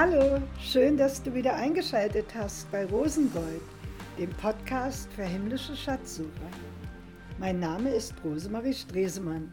Hallo, 0.00 0.40
schön, 0.60 0.96
dass 0.96 1.24
du 1.24 1.34
wieder 1.34 1.56
eingeschaltet 1.56 2.32
hast 2.32 2.70
bei 2.70 2.84
Rosengold, 2.84 3.62
dem 4.16 4.30
Podcast 4.30 5.12
für 5.12 5.24
himmlische 5.24 5.74
Schatzsucher. 5.74 6.50
Mein 7.40 7.58
Name 7.58 7.90
ist 7.90 8.14
Rosemarie 8.22 8.74
Stresemann. 8.74 9.52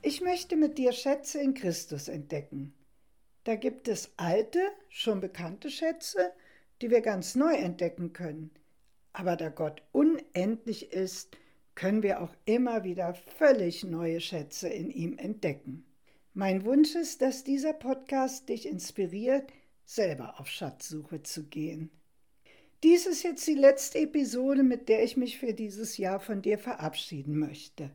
Ich 0.00 0.22
möchte 0.22 0.56
mit 0.56 0.78
dir 0.78 0.92
Schätze 0.92 1.42
in 1.42 1.52
Christus 1.52 2.08
entdecken. 2.08 2.72
Da 3.44 3.54
gibt 3.54 3.86
es 3.86 4.12
alte, 4.16 4.60
schon 4.88 5.20
bekannte 5.20 5.68
Schätze, 5.68 6.32
die 6.80 6.90
wir 6.90 7.02
ganz 7.02 7.34
neu 7.34 7.52
entdecken 7.52 8.14
können. 8.14 8.52
Aber 9.12 9.36
da 9.36 9.50
Gott 9.50 9.82
unendlich 9.92 10.90
ist, 10.90 11.36
können 11.74 12.02
wir 12.02 12.22
auch 12.22 12.32
immer 12.46 12.82
wieder 12.84 13.12
völlig 13.12 13.84
neue 13.84 14.22
Schätze 14.22 14.70
in 14.70 14.88
ihm 14.90 15.18
entdecken. 15.18 15.84
Mein 16.32 16.64
Wunsch 16.64 16.94
ist, 16.94 17.20
dass 17.20 17.44
dieser 17.44 17.74
Podcast 17.74 18.48
dich 18.48 18.66
inspiriert, 18.66 19.52
selber 19.86 20.38
auf 20.38 20.48
Schatzsuche 20.48 21.22
zu 21.22 21.44
gehen. 21.44 21.90
Dies 22.82 23.06
ist 23.06 23.22
jetzt 23.22 23.46
die 23.46 23.54
letzte 23.54 24.00
Episode, 24.00 24.62
mit 24.62 24.90
der 24.90 25.02
ich 25.02 25.16
mich 25.16 25.38
für 25.38 25.54
dieses 25.54 25.96
Jahr 25.96 26.20
von 26.20 26.42
dir 26.42 26.58
verabschieden 26.58 27.38
möchte. 27.38 27.90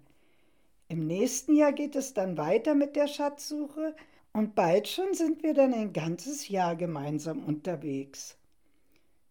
Im 0.87 1.05
nächsten 1.05 1.55
Jahr 1.55 1.71
geht 1.71 1.95
es 1.95 2.13
dann 2.13 2.37
weiter 2.37 2.73
mit 2.73 2.95
der 2.95 3.07
Schatzsuche 3.07 3.95
und 4.33 4.55
bald 4.55 4.87
schon 4.87 5.13
sind 5.13 5.43
wir 5.43 5.53
dann 5.53 5.73
ein 5.73 5.93
ganzes 5.93 6.47
Jahr 6.47 6.75
gemeinsam 6.75 7.43
unterwegs. 7.43 8.37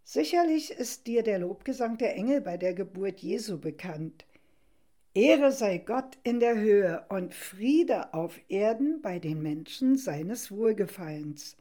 Sicherlich 0.04 0.70
ist 0.70 1.06
dir 1.06 1.22
der 1.22 1.38
Lobgesang 1.38 1.98
der 1.98 2.16
Engel 2.16 2.40
bei 2.40 2.56
der 2.56 2.74
Geburt 2.74 3.20
Jesu 3.20 3.58
bekannt. 3.58 4.24
Ehre 5.14 5.52
sei 5.52 5.78
Gott 5.78 6.18
in 6.22 6.40
der 6.40 6.56
Höhe 6.56 7.04
und 7.08 7.34
Friede 7.34 8.14
auf 8.14 8.40
Erden 8.48 9.02
bei 9.02 9.18
den 9.18 9.42
Menschen 9.42 9.96
seines 9.96 10.50
Wohlgefallens. 10.50 11.56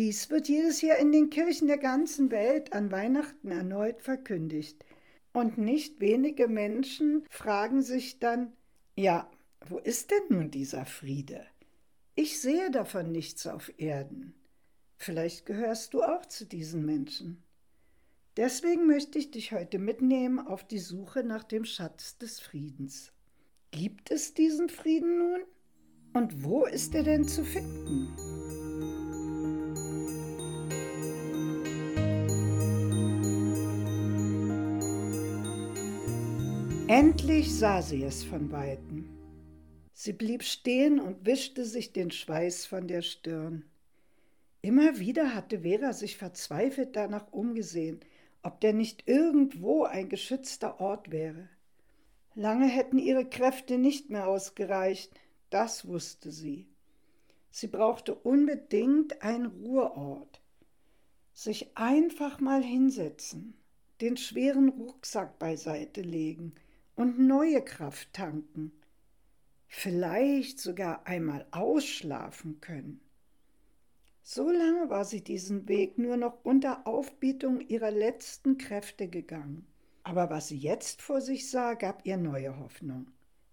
Dies 0.00 0.30
wird 0.30 0.48
jedes 0.48 0.80
Jahr 0.80 0.96
in 0.96 1.12
den 1.12 1.28
Kirchen 1.28 1.68
der 1.68 1.76
ganzen 1.76 2.30
Welt 2.30 2.72
an 2.72 2.90
Weihnachten 2.90 3.50
erneut 3.50 4.00
verkündigt. 4.00 4.82
Und 5.34 5.58
nicht 5.58 6.00
wenige 6.00 6.48
Menschen 6.48 7.26
fragen 7.28 7.82
sich 7.82 8.18
dann, 8.18 8.54
ja, 8.96 9.30
wo 9.68 9.76
ist 9.76 10.10
denn 10.10 10.22
nun 10.30 10.50
dieser 10.50 10.86
Friede? 10.86 11.44
Ich 12.14 12.40
sehe 12.40 12.70
davon 12.70 13.12
nichts 13.12 13.46
auf 13.46 13.70
Erden. 13.76 14.32
Vielleicht 14.96 15.44
gehörst 15.44 15.92
du 15.92 16.02
auch 16.02 16.24
zu 16.24 16.46
diesen 16.46 16.86
Menschen. 16.86 17.42
Deswegen 18.38 18.86
möchte 18.86 19.18
ich 19.18 19.30
dich 19.30 19.52
heute 19.52 19.78
mitnehmen 19.78 20.38
auf 20.38 20.66
die 20.66 20.78
Suche 20.78 21.24
nach 21.24 21.44
dem 21.44 21.66
Schatz 21.66 22.16
des 22.16 22.40
Friedens. 22.40 23.12
Gibt 23.70 24.10
es 24.10 24.32
diesen 24.32 24.70
Frieden 24.70 25.18
nun? 25.18 25.40
Und 26.14 26.42
wo 26.42 26.64
ist 26.64 26.94
er 26.94 27.02
denn 27.02 27.28
zu 27.28 27.44
finden? 27.44 28.59
Endlich 36.90 37.56
sah 37.56 37.82
sie 37.82 38.02
es 38.02 38.24
von 38.24 38.50
weitem. 38.50 39.08
Sie 39.92 40.12
blieb 40.12 40.42
stehen 40.42 40.98
und 40.98 41.24
wischte 41.24 41.64
sich 41.64 41.92
den 41.92 42.10
Schweiß 42.10 42.66
von 42.66 42.88
der 42.88 43.02
Stirn. 43.02 43.64
Immer 44.60 44.98
wieder 44.98 45.32
hatte 45.32 45.60
Vera 45.60 45.92
sich 45.92 46.16
verzweifelt 46.16 46.96
danach 46.96 47.32
umgesehen, 47.32 48.00
ob 48.42 48.60
der 48.60 48.72
nicht 48.72 49.06
irgendwo 49.06 49.84
ein 49.84 50.08
geschützter 50.08 50.80
Ort 50.80 51.12
wäre. 51.12 51.48
Lange 52.34 52.66
hätten 52.66 52.98
ihre 52.98 53.24
Kräfte 53.24 53.78
nicht 53.78 54.10
mehr 54.10 54.26
ausgereicht, 54.26 55.12
das 55.48 55.86
wusste 55.86 56.32
sie. 56.32 56.66
Sie 57.52 57.68
brauchte 57.68 58.16
unbedingt 58.16 59.22
einen 59.22 59.46
Ruheort. 59.46 60.40
Sich 61.34 61.70
einfach 61.76 62.40
mal 62.40 62.64
hinsetzen, 62.64 63.54
den 64.00 64.16
schweren 64.16 64.70
Rucksack 64.70 65.38
beiseite 65.38 66.00
legen 66.00 66.52
und 67.00 67.18
neue 67.18 67.62
Kraft 67.62 68.12
tanken. 68.12 68.72
Vielleicht 69.66 70.60
sogar 70.60 71.06
einmal 71.06 71.46
ausschlafen 71.50 72.60
können. 72.60 73.00
So 74.22 74.50
lange 74.50 74.90
war 74.90 75.06
sie 75.06 75.24
diesen 75.24 75.66
Weg 75.66 75.96
nur 75.96 76.18
noch 76.18 76.44
unter 76.44 76.86
Aufbietung 76.86 77.60
ihrer 77.62 77.90
letzten 77.90 78.58
Kräfte 78.58 79.08
gegangen. 79.08 79.66
Aber 80.02 80.28
was 80.28 80.48
sie 80.48 80.58
jetzt 80.58 81.00
vor 81.00 81.22
sich 81.22 81.50
sah, 81.50 81.72
gab 81.72 82.04
ihr 82.04 82.18
neue 82.18 82.58
Hoffnung. 82.58 83.06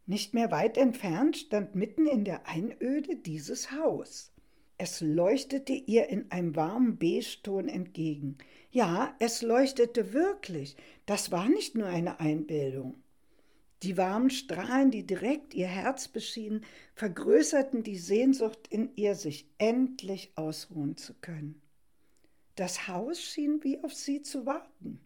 Nicht 0.06 0.34
mehr 0.34 0.52
weit 0.52 0.78
entfernt 0.78 1.38
stand 1.38 1.74
mitten 1.74 2.06
in 2.06 2.26
der 2.26 2.48
Einöde 2.48 3.16
dieses 3.16 3.72
Haus. 3.72 4.34
Es 4.78 5.00
leuchtete 5.00 5.74
ihr 5.74 6.10
in 6.10 6.32
einem 6.32 6.56
warmen 6.56 6.98
Beige-Ton 6.98 7.70
entgegen. 7.70 8.38
Ja, 8.72 9.16
es 9.20 9.42
leuchtete 9.42 10.14
wirklich. 10.14 10.76
Das 11.06 11.32
war 11.32 11.48
nicht 11.48 11.76
nur 11.76 11.88
eine 11.88 12.20
Einbildung. 12.20 13.02
Die 13.84 13.96
warmen 13.98 14.32
Strahlen, 14.32 14.90
die 14.90 15.06
direkt 15.06 15.54
ihr 15.54 15.68
Herz 15.68 16.08
beschienen, 16.08 16.66
vergrößerten 16.96 17.84
die 17.84 17.98
Sehnsucht 17.98 18.68
in 18.70 18.90
ihr, 18.96 19.16
sich 19.16 19.48
endlich 19.60 20.32
ausruhen 20.36 20.98
zu 20.98 21.14
können. 21.14 21.62
Das 22.56 22.88
Haus 22.88 23.22
schien 23.22 23.64
wie 23.64 23.84
auf 23.84 23.94
sie 23.94 24.24
zu 24.24 24.48
warten. 24.48 25.00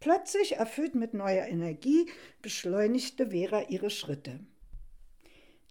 Plötzlich, 0.00 0.56
erfüllt 0.56 0.94
mit 0.94 1.12
neuer 1.12 1.46
Energie, 1.46 2.06
beschleunigte 2.40 3.30
Vera 3.30 3.68
ihre 3.68 3.90
Schritte. 3.90 4.40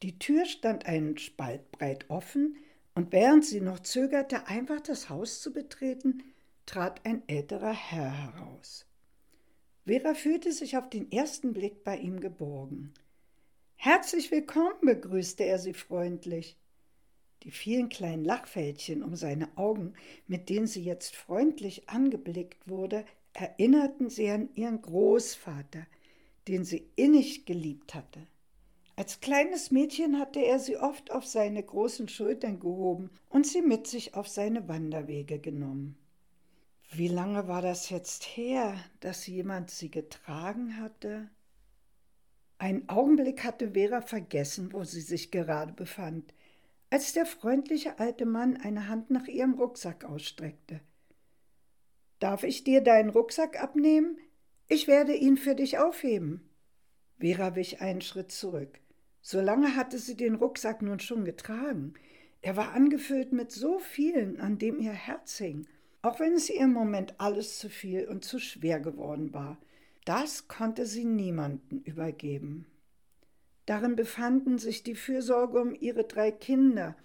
Die 0.03 0.19
Tür 0.19 0.45
stand 0.45 0.85
einen 0.85 1.17
Spalt 1.17 1.71
breit 1.71 2.09
offen, 2.09 2.55
und 2.93 3.13
während 3.13 3.45
sie 3.45 3.61
noch 3.61 3.79
zögerte, 3.79 4.47
einfach 4.47 4.81
das 4.81 5.09
Haus 5.09 5.41
zu 5.41 5.53
betreten, 5.53 6.23
trat 6.65 7.05
ein 7.05 7.23
älterer 7.27 7.73
Herr 7.73 8.11
heraus. 8.11 8.85
Vera 9.85 10.13
fühlte 10.13 10.51
sich 10.51 10.77
auf 10.77 10.89
den 10.89 11.11
ersten 11.11 11.53
Blick 11.53 11.83
bei 11.83 11.97
ihm 11.97 12.19
geborgen. 12.19 12.93
Herzlich 13.77 14.29
willkommen, 14.29 14.75
begrüßte 14.81 15.43
er 15.43 15.57
sie 15.57 15.73
freundlich. 15.73 16.55
Die 17.41 17.49
vielen 17.49 17.89
kleinen 17.89 18.23
Lachfältchen 18.23 19.01
um 19.01 19.15
seine 19.15 19.57
Augen, 19.57 19.93
mit 20.27 20.49
denen 20.49 20.67
sie 20.67 20.83
jetzt 20.83 21.15
freundlich 21.15 21.89
angeblickt 21.89 22.69
wurde, 22.69 23.05
erinnerten 23.33 24.11
sie 24.11 24.29
an 24.29 24.49
ihren 24.53 24.83
Großvater, 24.83 25.87
den 26.47 26.63
sie 26.63 26.91
innig 26.95 27.47
geliebt 27.47 27.95
hatte. 27.95 28.19
Als 28.95 29.19
kleines 29.19 29.71
Mädchen 29.71 30.19
hatte 30.19 30.41
er 30.41 30.59
sie 30.59 30.77
oft 30.77 31.09
auf 31.09 31.25
seine 31.25 31.63
großen 31.63 32.07
Schultern 32.07 32.59
gehoben 32.59 33.09
und 33.29 33.47
sie 33.47 33.63
mit 33.63 33.87
sich 33.87 34.13
auf 34.13 34.27
seine 34.27 34.67
Wanderwege 34.67 35.39
genommen. 35.39 35.97
Wie 37.01 37.07
lange 37.07 37.47
war 37.47 37.63
das 37.63 37.89
jetzt 37.89 38.21
her, 38.37 38.77
dass 38.99 39.25
jemand 39.25 39.71
sie 39.71 39.89
getragen 39.89 40.77
hatte? 40.77 41.31
Einen 42.59 42.87
Augenblick 42.89 43.43
hatte 43.43 43.71
Vera 43.71 44.01
vergessen, 44.01 44.71
wo 44.71 44.83
sie 44.83 45.01
sich 45.01 45.31
gerade 45.31 45.73
befand, 45.73 46.31
als 46.91 47.13
der 47.13 47.25
freundliche 47.25 47.97
alte 47.97 48.27
Mann 48.27 48.55
eine 48.55 48.87
Hand 48.87 49.09
nach 49.09 49.25
ihrem 49.25 49.55
Rucksack 49.55 50.05
ausstreckte. 50.05 50.79
Darf 52.19 52.43
ich 52.43 52.65
dir 52.65 52.81
deinen 52.81 53.09
Rucksack 53.09 53.59
abnehmen? 53.59 54.19
Ich 54.67 54.87
werde 54.87 55.15
ihn 55.15 55.37
für 55.37 55.55
dich 55.55 55.79
aufheben. 55.79 56.51
Vera 57.19 57.55
wich 57.55 57.81
einen 57.81 58.01
Schritt 58.01 58.31
zurück. 58.31 58.79
So 59.23 59.41
lange 59.41 59.75
hatte 59.75 59.97
sie 59.97 60.15
den 60.15 60.35
Rucksack 60.35 60.83
nun 60.83 60.99
schon 60.99 61.25
getragen. 61.25 61.95
Er 62.43 62.57
war 62.57 62.73
angefüllt 62.73 63.33
mit 63.33 63.51
so 63.51 63.79
vielen, 63.79 64.39
an 64.39 64.59
dem 64.59 64.79
ihr 64.79 64.93
Herz 64.93 65.39
hing 65.39 65.65
auch 66.01 66.19
wenn 66.19 66.33
es 66.33 66.49
ihr 66.49 66.61
im 66.61 66.73
Moment 66.73 67.15
alles 67.19 67.59
zu 67.59 67.69
viel 67.69 68.07
und 68.07 68.23
zu 68.23 68.39
schwer 68.39 68.79
geworden 68.79 69.33
war. 69.33 69.57
Das 70.05 70.47
konnte 70.47 70.85
sie 70.85 71.05
niemanden 71.05 71.81
übergeben. 71.81 72.65
Darin 73.65 73.95
befanden 73.95 74.57
sich 74.57 74.83
die 74.83 74.95
Fürsorge 74.95 75.61
um 75.61 75.75
ihre 75.75 76.03
drei 76.03 76.31
Kinder, 76.31 76.95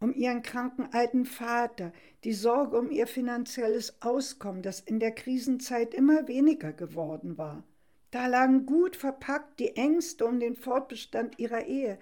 um 0.00 0.12
ihren 0.12 0.42
kranken 0.42 0.88
alten 0.92 1.24
Vater, 1.24 1.92
die 2.24 2.34
Sorge 2.34 2.78
um 2.78 2.90
ihr 2.90 3.06
finanzielles 3.06 4.02
Auskommen, 4.02 4.62
das 4.62 4.80
in 4.80 5.00
der 5.00 5.12
Krisenzeit 5.12 5.94
immer 5.94 6.28
weniger 6.28 6.72
geworden 6.72 7.38
war. 7.38 7.64
Da 8.10 8.26
lagen 8.26 8.66
gut 8.66 8.96
verpackt 8.96 9.58
die 9.58 9.74
Ängste 9.76 10.26
um 10.26 10.38
den 10.38 10.54
Fortbestand 10.54 11.38
ihrer 11.38 11.64
Ehe, 11.64 11.98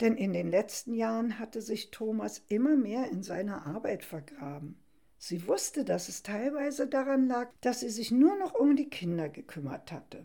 denn 0.00 0.16
in 0.16 0.32
den 0.32 0.50
letzten 0.50 0.94
Jahren 0.94 1.38
hatte 1.38 1.62
sich 1.62 1.92
Thomas 1.92 2.42
immer 2.48 2.76
mehr 2.76 3.08
in 3.10 3.22
seiner 3.22 3.66
Arbeit 3.66 4.02
vergraben. 4.02 4.76
Sie 5.24 5.46
wusste, 5.46 5.84
dass 5.84 6.08
es 6.08 6.24
teilweise 6.24 6.88
daran 6.88 7.28
lag, 7.28 7.48
dass 7.60 7.78
sie 7.78 7.90
sich 7.90 8.10
nur 8.10 8.36
noch 8.38 8.54
um 8.54 8.74
die 8.74 8.88
Kinder 8.88 9.28
gekümmert 9.28 9.92
hatte. 9.92 10.24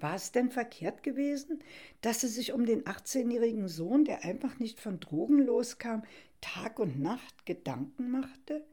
War 0.00 0.16
es 0.16 0.32
denn 0.32 0.50
verkehrt 0.50 1.02
gewesen, 1.02 1.60
dass 2.02 2.20
sie 2.20 2.28
sich 2.28 2.52
um 2.52 2.66
den 2.66 2.84
18-jährigen 2.84 3.68
Sohn, 3.68 4.04
der 4.04 4.22
einfach 4.22 4.58
nicht 4.58 4.80
von 4.80 5.00
Drogen 5.00 5.38
loskam, 5.38 6.02
Tag 6.42 6.78
und 6.78 7.00
Nacht 7.00 7.46
Gedanken 7.46 8.10
machte? 8.10 8.66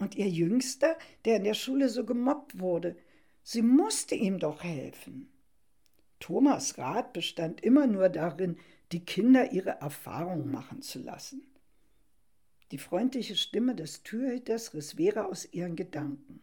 Und 0.00 0.16
ihr 0.16 0.28
Jüngster, 0.28 0.98
der 1.24 1.36
in 1.36 1.44
der 1.44 1.54
Schule 1.54 1.88
so 1.88 2.04
gemobbt 2.04 2.58
wurde, 2.58 2.96
sie 3.44 3.62
musste 3.62 4.16
ihm 4.16 4.40
doch 4.40 4.64
helfen. 4.64 5.30
Thomas 6.18 6.78
Rat 6.78 7.12
bestand 7.12 7.60
immer 7.60 7.86
nur 7.86 8.08
darin, 8.08 8.58
die 8.90 9.04
Kinder 9.04 9.52
ihre 9.52 9.80
Erfahrungen 9.80 10.50
machen 10.50 10.82
zu 10.82 10.98
lassen. 10.98 11.46
Die 12.72 12.78
freundliche 12.78 13.36
Stimme 13.36 13.74
des 13.74 14.02
Türhüters 14.02 14.72
riss 14.72 14.94
Vera 14.94 15.26
aus 15.26 15.46
ihren 15.52 15.76
Gedanken. 15.76 16.40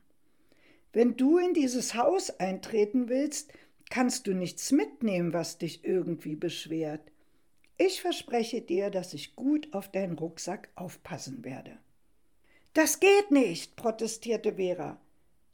Wenn 0.94 1.18
du 1.18 1.40
in 1.40 1.56
dieses 1.56 1.96
Haus 1.96 2.30
eintreten 2.30 3.10
willst, 3.10 3.52
kannst 3.90 4.28
du 4.28 4.36
nichts 4.36 4.72
mitnehmen, 4.72 5.34
was 5.34 5.58
dich 5.58 5.84
irgendwie 5.84 6.36
beschwert. 6.36 7.02
Ich 7.80 8.02
verspreche 8.02 8.62
dir, 8.62 8.92
dass 8.92 9.16
ich 9.16 9.36
gut 9.36 9.74
auf 9.74 9.92
deinen 9.92 10.20
Rucksack 10.20 10.70
aufpassen 10.76 11.44
werde. 11.44 11.80
Das 12.74 13.00
geht 13.00 13.32
nicht, 13.32 13.76
protestierte 13.76 14.58
Vera. 14.58 15.02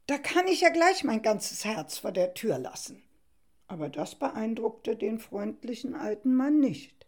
Da 0.06 0.18
kann 0.18 0.46
ich 0.46 0.60
ja 0.60 0.68
gleich 0.68 1.04
mein 1.04 1.22
ganzes 1.22 1.64
Herz 1.64 1.96
vor 1.96 2.12
der 2.12 2.34
Tür 2.34 2.58
lassen. 2.58 3.02
Aber 3.66 3.88
das 3.88 4.14
beeindruckte 4.14 4.94
den 4.94 5.20
freundlichen 5.20 5.94
alten 5.94 6.34
Mann 6.34 6.60
nicht. 6.60 7.06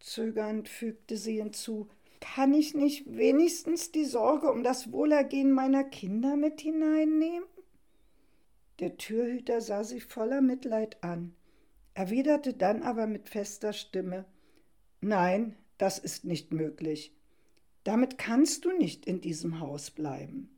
Zögernd 0.00 0.68
fügte 0.68 1.16
sie 1.16 1.40
hinzu 1.40 1.88
Kann 2.34 2.54
ich 2.54 2.74
nicht 2.74 3.16
wenigstens 3.16 3.90
die 3.90 4.04
Sorge 4.04 4.52
um 4.52 4.62
das 4.62 4.92
Wohlergehen 4.92 5.50
meiner 5.50 5.82
Kinder 5.82 6.36
mit 6.36 6.60
hineinnehmen? 6.60 7.48
Der 8.78 8.96
Türhüter 8.96 9.60
sah 9.60 9.82
sie 9.82 10.00
voller 10.00 10.40
Mitleid 10.40 11.02
an, 11.02 11.34
erwiderte 11.94 12.54
dann 12.54 12.82
aber 12.82 13.08
mit 13.08 13.28
fester 13.28 13.72
Stimme 13.72 14.24
Nein, 15.00 15.56
das 15.78 15.98
ist 15.98 16.24
nicht 16.24 16.52
möglich. 16.52 17.12
Damit 17.82 18.18
kannst 18.18 18.64
du 18.64 18.72
nicht 18.72 19.06
in 19.06 19.20
diesem 19.20 19.58
Haus 19.58 19.90
bleiben. 19.90 20.48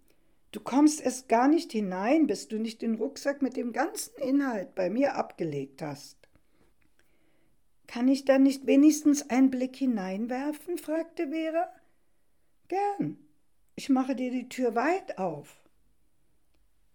Du 0.53 0.61
kommst 0.61 1.01
erst 1.01 1.29
gar 1.29 1.49
nicht 1.49 1.73
hinein, 1.73 2.27
bis 2.27 2.49
du 2.49 2.59
nicht 2.59 2.83
den 2.83 2.97
Rucksack 2.97 3.41
mit 3.41 3.57
dem 3.57 3.73
ganzen 3.73 4.21
Inhalt 4.21 4.75
bei 4.75 4.91
mir 4.91 5.15
abgelegt 5.15 5.81
hast. 5.81 6.20
Kann 7.91 8.07
ich 8.07 8.25
dann 8.25 8.45
nicht 8.45 8.69
wenigstens 8.69 9.31
einen 9.31 9.51
Blick 9.51 9.75
hineinwerfen? 9.75 10.79
fragte 10.79 11.31
Vera. 11.31 11.73
Gern. 12.69 13.19
Ich 13.75 13.89
mache 13.89 14.15
dir 14.15 14.31
die 14.31 14.49
Tür 14.49 14.77
weit 14.77 15.19
auf. 15.19 15.61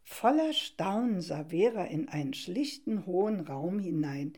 Voller 0.05 0.53
Staunen 0.53 1.19
sah 1.19 1.49
Vera 1.49 1.83
in 1.83 2.07
einen 2.07 2.33
schlichten, 2.33 3.05
hohen 3.05 3.41
Raum 3.41 3.77
hinein, 3.77 4.37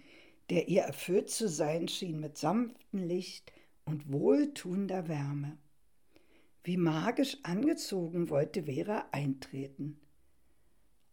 der 0.49 0.67
ihr 0.67 0.81
erfüllt 0.81 1.29
zu 1.29 1.47
sein 1.47 1.89
schien 1.89 2.19
mit 2.19 2.39
sanftem 2.39 3.03
Licht 3.03 3.53
und 3.85 4.11
wohltuender 4.11 5.07
Wärme. 5.07 5.59
Wie 6.63 6.77
magisch 6.77 7.37
angezogen 7.43 8.31
wollte 8.31 8.63
Vera 8.63 9.05
eintreten. 9.11 9.99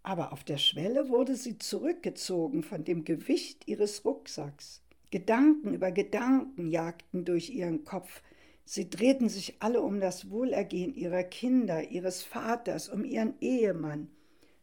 Aber 0.02 0.32
auf 0.32 0.42
der 0.42 0.56
Schwelle 0.56 1.10
wurde 1.10 1.36
sie 1.36 1.58
zurückgezogen 1.58 2.62
von 2.62 2.82
dem 2.82 3.04
Gewicht 3.04 3.68
ihres 3.68 4.06
Rucksacks. 4.06 4.83
Gedanken 5.14 5.74
über 5.74 5.92
Gedanken 5.92 6.66
jagten 6.66 7.24
durch 7.24 7.50
ihren 7.50 7.84
Kopf. 7.84 8.20
Sie 8.64 8.90
drehten 8.90 9.28
sich 9.28 9.62
alle 9.62 9.80
um 9.80 10.00
das 10.00 10.28
Wohlergehen 10.28 10.92
ihrer 10.92 11.22
Kinder, 11.22 11.88
ihres 11.88 12.24
Vaters, 12.24 12.88
um 12.88 13.04
ihren 13.04 13.34
Ehemann. 13.40 14.10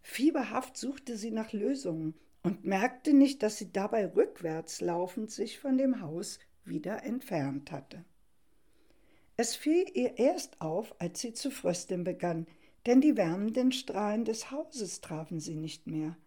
Fieberhaft 0.02 0.76
suchte 0.76 1.16
sie 1.16 1.32
nach 1.32 1.54
Lösungen 1.54 2.16
und 2.44 2.66
merkte 2.66 3.14
nicht, 3.14 3.44
dass 3.44 3.60
sie 3.60 3.72
dabei 3.72 4.08
rückwärts 4.08 4.82
laufend 4.82 5.32
sich 5.32 5.58
von 5.58 5.78
dem 5.78 6.02
Haus 6.02 6.38
wieder 6.66 7.04
entfernt 7.04 7.72
hatte. 7.72 8.04
Es 9.38 9.56
fiel 9.56 9.86
ihr 9.94 10.20
erst 10.20 10.60
auf, 10.60 10.94
als 11.00 11.22
sie 11.22 11.32
zu 11.32 11.50
frösteln 11.50 12.04
begann, 12.04 12.46
denn 12.86 13.00
die 13.00 13.16
wärmenden 13.16 13.72
Strahlen 13.72 14.26
des 14.26 14.52
Hauses 14.52 15.00
trafen 15.00 15.40
sie 15.40 15.56
nicht 15.56 15.88
mehr. 15.88 16.18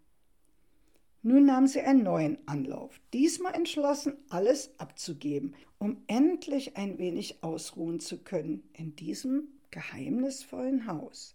Nun 1.27 1.47
nahm 1.47 1.67
sie 1.67 1.81
einen 1.81 2.03
neuen 2.03 2.37
Anlauf, 2.47 3.01
diesmal 3.15 3.55
entschlossen, 3.55 4.19
alles 4.29 4.79
abzugeben, 4.79 5.57
um 5.79 6.03
endlich 6.07 6.77
ein 6.77 6.99
wenig 6.99 7.43
ausruhen 7.43 7.99
zu 7.99 8.23
können 8.23 8.63
in 8.75 8.95
diesem 8.95 9.49
geheimnisvollen 9.71 10.87
Haus. 10.87 11.35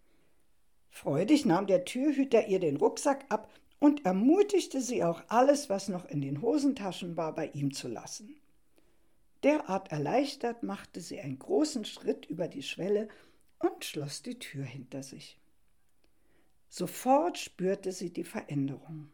Freudig 0.92 1.48
nahm 1.48 1.66
der 1.66 1.86
Türhüter 1.86 2.48
ihr 2.48 2.60
den 2.60 2.78
Rucksack 2.78 3.26
ab 3.30 3.52
und 3.80 4.06
ermutigte 4.06 4.80
sie 4.80 5.04
auch 5.04 5.24
alles, 5.28 5.72
was 5.72 5.90
noch 5.90 6.06
in 6.06 6.22
den 6.22 6.44
Hosentaschen 6.44 7.18
war, 7.18 7.34
bei 7.34 7.48
ihm 7.48 7.74
zu 7.74 7.88
lassen. 7.88 8.40
Derart 9.42 9.92
erleichtert 9.92 10.62
machte 10.62 11.02
sie 11.02 11.20
einen 11.20 11.40
großen 11.40 11.84
Schritt 11.84 12.28
über 12.28 12.48
die 12.48 12.62
Schwelle 12.62 13.08
und 13.58 13.84
schloss 13.84 14.22
die 14.22 14.38
Tür 14.38 14.66
hinter 14.66 15.02
sich. 15.02 15.40
Sofort 16.68 17.40
spürte 17.40 17.92
sie 17.92 18.14
die 18.14 18.24
Veränderung. 18.24 19.10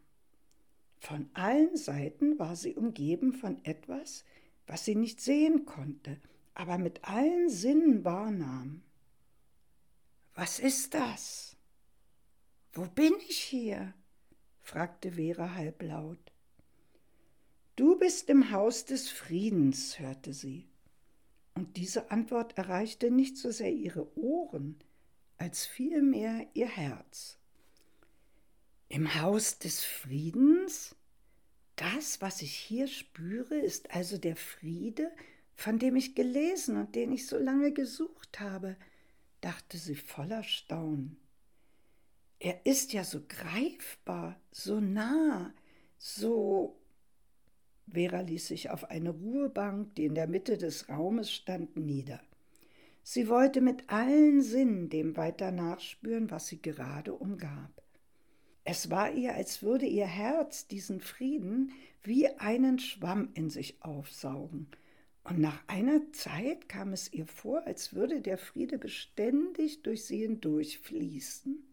Von 1.06 1.30
allen 1.34 1.76
Seiten 1.76 2.36
war 2.40 2.56
sie 2.56 2.74
umgeben 2.74 3.32
von 3.32 3.64
etwas, 3.64 4.24
was 4.66 4.84
sie 4.84 4.96
nicht 4.96 5.20
sehen 5.20 5.64
konnte, 5.64 6.20
aber 6.52 6.78
mit 6.78 7.04
allen 7.04 7.48
Sinnen 7.48 8.04
wahrnahm. 8.04 8.82
Was 10.34 10.58
ist 10.58 10.94
das? 10.94 11.56
Wo 12.72 12.86
bin 12.86 13.12
ich 13.28 13.38
hier? 13.38 13.94
fragte 14.62 15.12
Vera 15.12 15.54
halblaut. 15.54 16.32
Du 17.76 17.96
bist 17.96 18.28
im 18.28 18.50
Haus 18.50 18.84
des 18.84 19.08
Friedens, 19.08 20.00
hörte 20.00 20.34
sie. 20.34 20.66
Und 21.54 21.76
diese 21.76 22.10
Antwort 22.10 22.58
erreichte 22.58 23.12
nicht 23.12 23.36
so 23.36 23.52
sehr 23.52 23.72
ihre 23.72 24.18
Ohren, 24.18 24.76
als 25.38 25.66
vielmehr 25.66 26.48
ihr 26.54 26.66
Herz. 26.68 27.38
Im 28.88 29.20
Haus 29.20 29.60
des 29.60 29.84
Friedens? 29.84 30.95
Das, 31.76 32.20
was 32.22 32.42
ich 32.42 32.54
hier 32.54 32.86
spüre, 32.86 33.56
ist 33.56 33.94
also 33.94 34.16
der 34.18 34.36
Friede, 34.36 35.12
von 35.54 35.78
dem 35.78 35.96
ich 35.96 36.14
gelesen 36.14 36.76
und 36.76 36.94
den 36.94 37.12
ich 37.12 37.26
so 37.26 37.38
lange 37.38 37.72
gesucht 37.72 38.40
habe, 38.40 38.76
dachte 39.40 39.76
sie 39.76 39.94
voller 39.94 40.42
Staunen. 40.42 41.18
Er 42.38 42.64
ist 42.66 42.92
ja 42.92 43.04
so 43.04 43.20
greifbar, 43.26 44.40
so 44.50 44.80
nah, 44.80 45.54
so 45.98 46.78
Vera 47.88 48.20
ließ 48.20 48.48
sich 48.48 48.70
auf 48.70 48.90
eine 48.90 49.10
Ruhebank, 49.10 49.94
die 49.94 50.06
in 50.06 50.14
der 50.14 50.26
Mitte 50.26 50.58
des 50.58 50.88
Raumes 50.88 51.30
stand, 51.30 51.76
nieder. 51.76 52.20
Sie 53.02 53.28
wollte 53.28 53.60
mit 53.60 53.88
allen 53.88 54.42
Sinnen 54.42 54.88
dem 54.88 55.16
weiter 55.16 55.52
nachspüren, 55.52 56.30
was 56.30 56.48
sie 56.48 56.60
gerade 56.60 57.14
umgab. 57.14 57.85
Es 58.68 58.90
war 58.90 59.12
ihr, 59.12 59.32
als 59.32 59.62
würde 59.62 59.86
ihr 59.86 60.06
Herz 60.06 60.66
diesen 60.66 61.00
Frieden 61.00 61.70
wie 62.02 62.28
einen 62.28 62.80
Schwamm 62.80 63.30
in 63.34 63.48
sich 63.48 63.80
aufsaugen, 63.80 64.66
und 65.22 65.38
nach 65.40 65.60
einer 65.68 66.12
Zeit 66.12 66.68
kam 66.68 66.92
es 66.92 67.12
ihr 67.12 67.28
vor, 67.28 67.64
als 67.64 67.94
würde 67.94 68.20
der 68.20 68.38
Friede 68.38 68.78
beständig 68.78 69.82
durch 69.82 70.04
sie 70.04 70.18
hindurchfließen. 70.18 71.64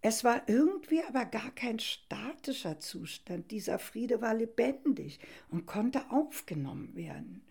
Es 0.00 0.24
war 0.24 0.48
irgendwie 0.48 1.02
aber 1.02 1.26
gar 1.26 1.50
kein 1.50 1.78
statischer 1.78 2.78
Zustand. 2.78 3.50
Dieser 3.50 3.78
Friede 3.78 4.22
war 4.22 4.34
lebendig 4.34 5.18
und 5.50 5.66
konnte 5.66 6.10
aufgenommen 6.10 6.94
werden. 6.94 7.42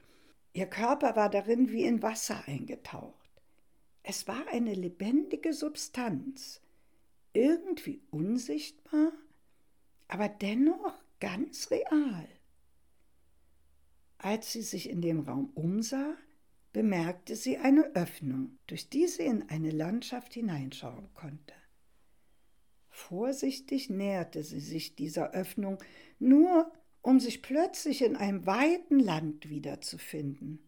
Ihr 0.54 0.68
Körper 0.68 1.16
war 1.16 1.30
darin 1.30 1.72
wie 1.72 1.84
in 1.84 2.02
Wasser 2.02 2.44
eingetaucht. 2.48 3.30
Es 4.02 4.28
war 4.28 4.48
eine 4.52 4.74
lebendige 4.74 5.54
Substanz, 5.54 6.62
irgendwie 7.34 8.02
unsichtbar, 8.12 9.12
aber 10.08 10.30
dennoch 10.30 10.94
ganz 11.20 11.72
real. 11.72 12.28
Als 14.18 14.52
sie 14.52 14.62
sich 14.62 14.90
in 14.90 15.02
dem 15.02 15.22
Raum 15.22 15.52
umsah, 15.56 16.16
bemerkte 16.74 17.36
sie 17.36 17.58
eine 17.58 17.96
Öffnung, 17.96 18.58
durch 18.68 18.90
die 18.90 19.08
sie 19.08 19.24
in 19.24 19.50
eine 19.50 19.72
Landschaft 19.72 20.34
hineinschauen 20.34 21.14
konnte. 21.14 21.54
Vorsichtig 22.90 23.90
näherte 23.90 24.44
sie 24.44 24.60
sich 24.60 24.96
dieser 24.96 25.32
Öffnung, 25.32 25.78
nur 26.20 26.72
um 27.02 27.20
sich 27.20 27.42
plötzlich 27.42 28.02
in 28.02 28.16
einem 28.18 28.46
weiten 28.46 29.00
Land 29.00 29.50
wiederzufinden. 29.50 30.60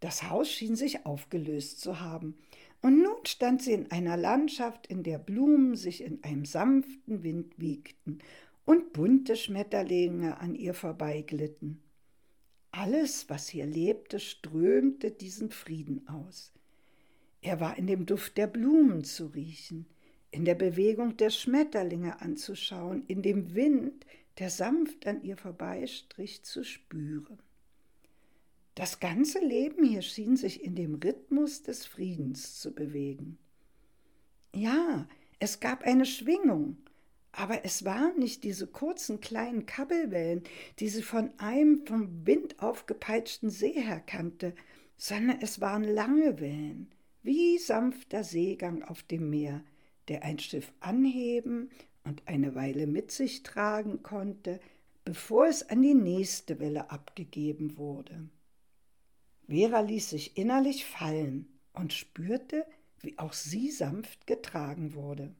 Das 0.00 0.28
Haus 0.28 0.50
schien 0.50 0.76
sich 0.76 1.06
aufgelöst 1.06 1.80
zu 1.80 2.00
haben, 2.00 2.36
und 2.80 3.02
nun 3.02 3.24
stand 3.26 3.62
sie 3.62 3.72
in 3.72 3.90
einer 3.90 4.16
Landschaft, 4.16 4.86
in 4.86 5.02
der 5.02 5.18
Blumen 5.18 5.74
sich 5.74 6.02
in 6.02 6.22
einem 6.22 6.44
sanften 6.44 7.22
Wind 7.22 7.58
wiegten 7.58 8.18
und 8.64 8.92
bunte 8.92 9.36
Schmetterlinge 9.36 10.38
an 10.38 10.54
ihr 10.54 10.74
vorbeiglitten. 10.74 11.82
Alles, 12.70 13.28
was 13.28 13.48
hier 13.48 13.66
lebte, 13.66 14.20
strömte 14.20 15.10
diesen 15.10 15.50
Frieden 15.50 16.06
aus. 16.06 16.52
Er 17.40 17.60
war 17.60 17.78
in 17.78 17.86
dem 17.86 18.06
Duft 18.06 18.36
der 18.36 18.46
Blumen 18.46 19.04
zu 19.04 19.26
riechen, 19.26 19.86
in 20.30 20.44
der 20.44 20.54
Bewegung 20.54 21.16
der 21.16 21.30
Schmetterlinge 21.30 22.20
anzuschauen, 22.20 23.04
in 23.06 23.22
dem 23.22 23.54
Wind, 23.54 24.04
der 24.38 24.50
sanft 24.50 25.06
an 25.06 25.22
ihr 25.22 25.36
vorbeistrich, 25.36 26.42
zu 26.44 26.62
spüren. 26.62 27.38
Das 28.78 29.00
ganze 29.00 29.40
Leben 29.40 29.82
hier 29.82 30.02
schien 30.02 30.36
sich 30.36 30.62
in 30.62 30.76
dem 30.76 31.00
Rhythmus 31.02 31.64
des 31.64 31.84
Friedens 31.84 32.60
zu 32.60 32.72
bewegen. 32.72 33.36
Ja, 34.54 35.08
es 35.40 35.58
gab 35.58 35.82
eine 35.82 36.06
Schwingung, 36.06 36.76
Aber 37.32 37.64
es 37.64 37.84
waren 37.84 38.20
nicht 38.20 38.44
diese 38.44 38.68
kurzen 38.68 39.18
kleinen 39.18 39.66
Kabbelwellen, 39.66 40.44
die 40.78 40.88
sie 40.88 41.02
von 41.02 41.30
einem 41.38 41.84
vom 41.86 42.24
Wind 42.24 42.62
aufgepeitschten 42.62 43.50
See 43.50 43.72
her 43.72 43.98
kannte, 43.98 44.54
sondern 44.96 45.40
es 45.40 45.60
waren 45.60 45.82
lange 45.82 46.38
Wellen, 46.38 46.86
wie 47.24 47.58
sanfter 47.58 48.22
Seegang 48.22 48.84
auf 48.84 49.02
dem 49.02 49.28
Meer, 49.28 49.64
der 50.06 50.22
ein 50.22 50.38
Schiff 50.38 50.72
anheben 50.78 51.70
und 52.04 52.22
eine 52.26 52.54
Weile 52.54 52.86
mit 52.86 53.10
sich 53.10 53.42
tragen 53.42 54.04
konnte, 54.04 54.60
bevor 55.04 55.48
es 55.48 55.68
an 55.68 55.82
die 55.82 55.94
nächste 55.94 56.60
Welle 56.60 56.92
abgegeben 56.92 57.76
wurde. 57.76 58.28
Vera 59.48 59.80
ließ 59.80 60.10
sich 60.10 60.36
innerlich 60.36 60.84
fallen 60.84 61.48
und 61.72 61.92
spürte, 61.92 62.66
wie 63.00 63.18
auch 63.18 63.32
sie 63.32 63.70
sanft 63.70 64.26
getragen 64.26 64.94
wurde. 64.94 65.34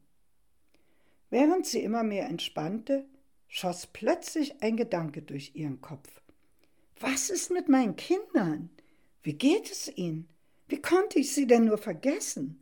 Während 1.31 1.67
sie 1.67 1.83
immer 1.83 2.03
mehr 2.03 2.27
entspannte, 2.27 3.05
schoss 3.49 3.87
plötzlich 3.87 4.63
ein 4.63 4.77
Gedanke 4.77 5.21
durch 5.23 5.55
ihren 5.55 5.81
Kopf. 5.81 6.23
Was 7.01 7.29
ist 7.29 7.51
mit 7.51 7.69
meinen 7.69 7.97
Kindern? 7.97 8.71
Wie 9.23 9.35
geht 9.35 9.71
es 9.71 9.95
ihnen? 9.95 10.29
Wie 10.69 10.81
konnte 10.81 11.19
ich 11.19 11.35
sie 11.35 11.47
denn 11.47 11.67
nur 11.67 11.79
vergessen? 11.79 12.61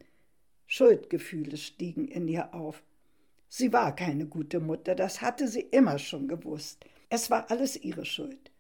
Schuldgefühle 0.67 1.57
stiegen 1.57 2.09
in 2.09 2.27
ihr 2.27 2.55
auf. 2.55 2.83
Sie 3.49 3.73
war 3.73 3.95
keine 3.95 4.27
gute 4.27 4.59
Mutter, 4.59 4.97
das 4.97 5.21
hatte 5.21 5.47
sie 5.47 5.61
immer 5.61 5.99
schon 5.99 6.27
gewusst. 6.27 6.85
Es 7.09 7.31
war 7.31 7.51
alles 7.51 7.77
ihre 7.77 8.05
Schuld. 8.05 8.51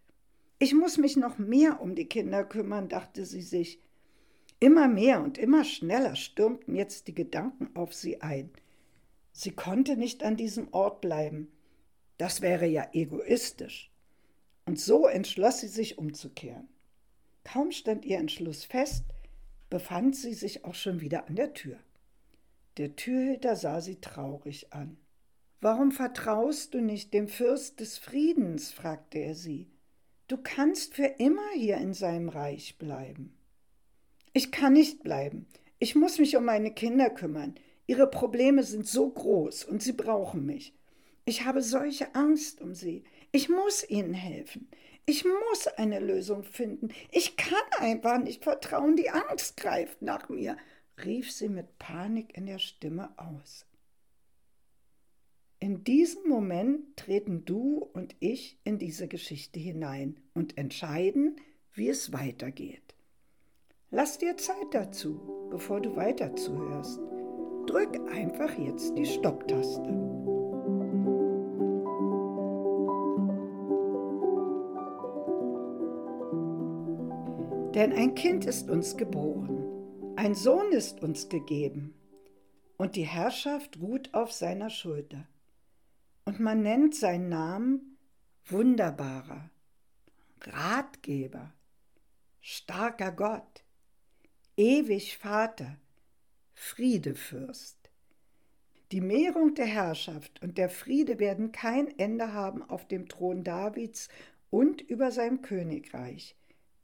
Ich 0.58 0.74
muss 0.74 0.96
mich 0.96 1.16
noch 1.16 1.38
mehr 1.38 1.80
um 1.80 1.94
die 1.94 2.06
Kinder 2.06 2.44
kümmern, 2.44 2.88
dachte 2.88 3.26
sie 3.26 3.42
sich. 3.42 3.78
Immer 4.58 4.88
mehr 4.88 5.22
und 5.22 5.36
immer 5.36 5.64
schneller 5.64 6.16
stürmten 6.16 6.74
jetzt 6.74 7.08
die 7.08 7.14
Gedanken 7.14 7.76
auf 7.76 7.92
sie 7.92 8.22
ein. 8.22 8.50
Sie 9.32 9.50
konnte 9.50 9.98
nicht 9.98 10.22
an 10.24 10.38
diesem 10.38 10.72
Ort 10.72 11.02
bleiben. 11.02 11.52
Das 12.16 12.40
wäre 12.40 12.66
ja 12.66 12.88
egoistisch. 12.92 13.90
Und 14.64 14.80
so 14.80 15.06
entschloss 15.06 15.60
sie 15.60 15.68
sich 15.68 15.98
umzukehren. 15.98 16.68
Kaum 17.44 17.70
stand 17.70 18.06
ihr 18.06 18.18
Entschluss 18.18 18.64
fest, 18.64 19.04
befand 19.68 20.16
sie 20.16 20.32
sich 20.32 20.64
auch 20.64 20.74
schon 20.74 21.02
wieder 21.02 21.28
an 21.28 21.36
der 21.36 21.52
Tür. 21.52 21.78
Der 22.78 22.96
Türhüter 22.96 23.56
sah 23.56 23.82
sie 23.82 24.00
traurig 24.00 24.72
an. 24.72 24.96
Warum 25.60 25.92
vertraust 25.92 26.72
du 26.72 26.80
nicht 26.80 27.12
dem 27.12 27.28
Fürst 27.28 27.80
des 27.80 27.98
Friedens? 27.98 28.72
fragte 28.72 29.18
er 29.18 29.34
sie. 29.34 29.68
Du 30.28 30.38
kannst 30.38 30.94
für 30.94 31.06
immer 31.06 31.48
hier 31.54 31.76
in 31.76 31.94
seinem 31.94 32.28
Reich 32.28 32.78
bleiben. 32.78 33.36
Ich 34.32 34.50
kann 34.50 34.72
nicht 34.72 35.04
bleiben. 35.04 35.46
Ich 35.78 35.94
muss 35.94 36.18
mich 36.18 36.36
um 36.36 36.44
meine 36.44 36.74
Kinder 36.74 37.10
kümmern. 37.10 37.54
Ihre 37.86 38.10
Probleme 38.10 38.64
sind 38.64 38.88
so 38.88 39.08
groß 39.08 39.64
und 39.64 39.84
sie 39.84 39.92
brauchen 39.92 40.44
mich. 40.44 40.74
Ich 41.26 41.44
habe 41.44 41.62
solche 41.62 42.14
Angst 42.16 42.60
um 42.60 42.74
sie. 42.74 43.04
Ich 43.30 43.48
muss 43.48 43.88
ihnen 43.88 44.14
helfen. 44.14 44.68
Ich 45.06 45.24
muss 45.24 45.68
eine 45.76 46.00
Lösung 46.00 46.42
finden. 46.42 46.88
Ich 47.12 47.36
kann 47.36 47.62
einfach 47.78 48.18
nicht 48.18 48.42
vertrauen. 48.42 48.96
Die 48.96 49.10
Angst 49.10 49.56
greift 49.56 50.02
nach 50.02 50.28
mir, 50.28 50.56
rief 51.04 51.30
sie 51.30 51.48
mit 51.48 51.78
Panik 51.78 52.36
in 52.36 52.46
der 52.46 52.58
Stimme 52.58 53.10
aus. 53.16 53.64
In 55.66 55.82
diesem 55.82 56.28
Moment 56.28 56.96
treten 56.96 57.44
du 57.44 57.78
und 57.92 58.14
ich 58.20 58.56
in 58.62 58.78
diese 58.78 59.08
Geschichte 59.08 59.58
hinein 59.58 60.16
und 60.32 60.56
entscheiden, 60.56 61.40
wie 61.72 61.88
es 61.88 62.12
weitergeht. 62.12 62.94
Lass 63.90 64.18
dir 64.18 64.36
Zeit 64.36 64.68
dazu, 64.70 65.48
bevor 65.50 65.80
du 65.80 65.96
weiter 65.96 66.36
zuhörst. 66.36 67.00
Drück 67.66 67.98
einfach 68.12 68.56
jetzt 68.56 68.96
die 68.96 69.06
Stopptaste. 69.06 69.88
Denn 77.74 77.92
ein 77.92 78.14
Kind 78.14 78.44
ist 78.44 78.70
uns 78.70 78.96
geboren, 78.96 80.14
ein 80.14 80.36
Sohn 80.36 80.70
ist 80.70 81.02
uns 81.02 81.28
gegeben, 81.28 81.92
und 82.76 82.94
die 82.94 83.02
Herrschaft 83.02 83.80
ruht 83.80 84.14
auf 84.14 84.30
seiner 84.30 84.70
Schulter. 84.70 85.26
Und 86.26 86.38
man 86.38 86.60
nennt 86.60 86.94
seinen 86.94 87.30
Namen 87.30 87.96
Wunderbarer, 88.44 89.50
Ratgeber, 90.42 91.54
starker 92.42 93.12
Gott, 93.12 93.64
ewig 94.58 95.16
Vater, 95.16 95.78
Friedefürst. 96.52 97.90
Die 98.92 99.00
Mehrung 99.00 99.54
der 99.54 99.66
Herrschaft 99.66 100.42
und 100.42 100.58
der 100.58 100.68
Friede 100.68 101.18
werden 101.18 101.52
kein 101.52 101.98
Ende 101.98 102.34
haben 102.34 102.62
auf 102.62 102.86
dem 102.86 103.08
Thron 103.08 103.42
Davids 103.42 104.10
und 104.50 104.82
über 104.82 105.10
sein 105.10 105.40
Königreich 105.40 106.36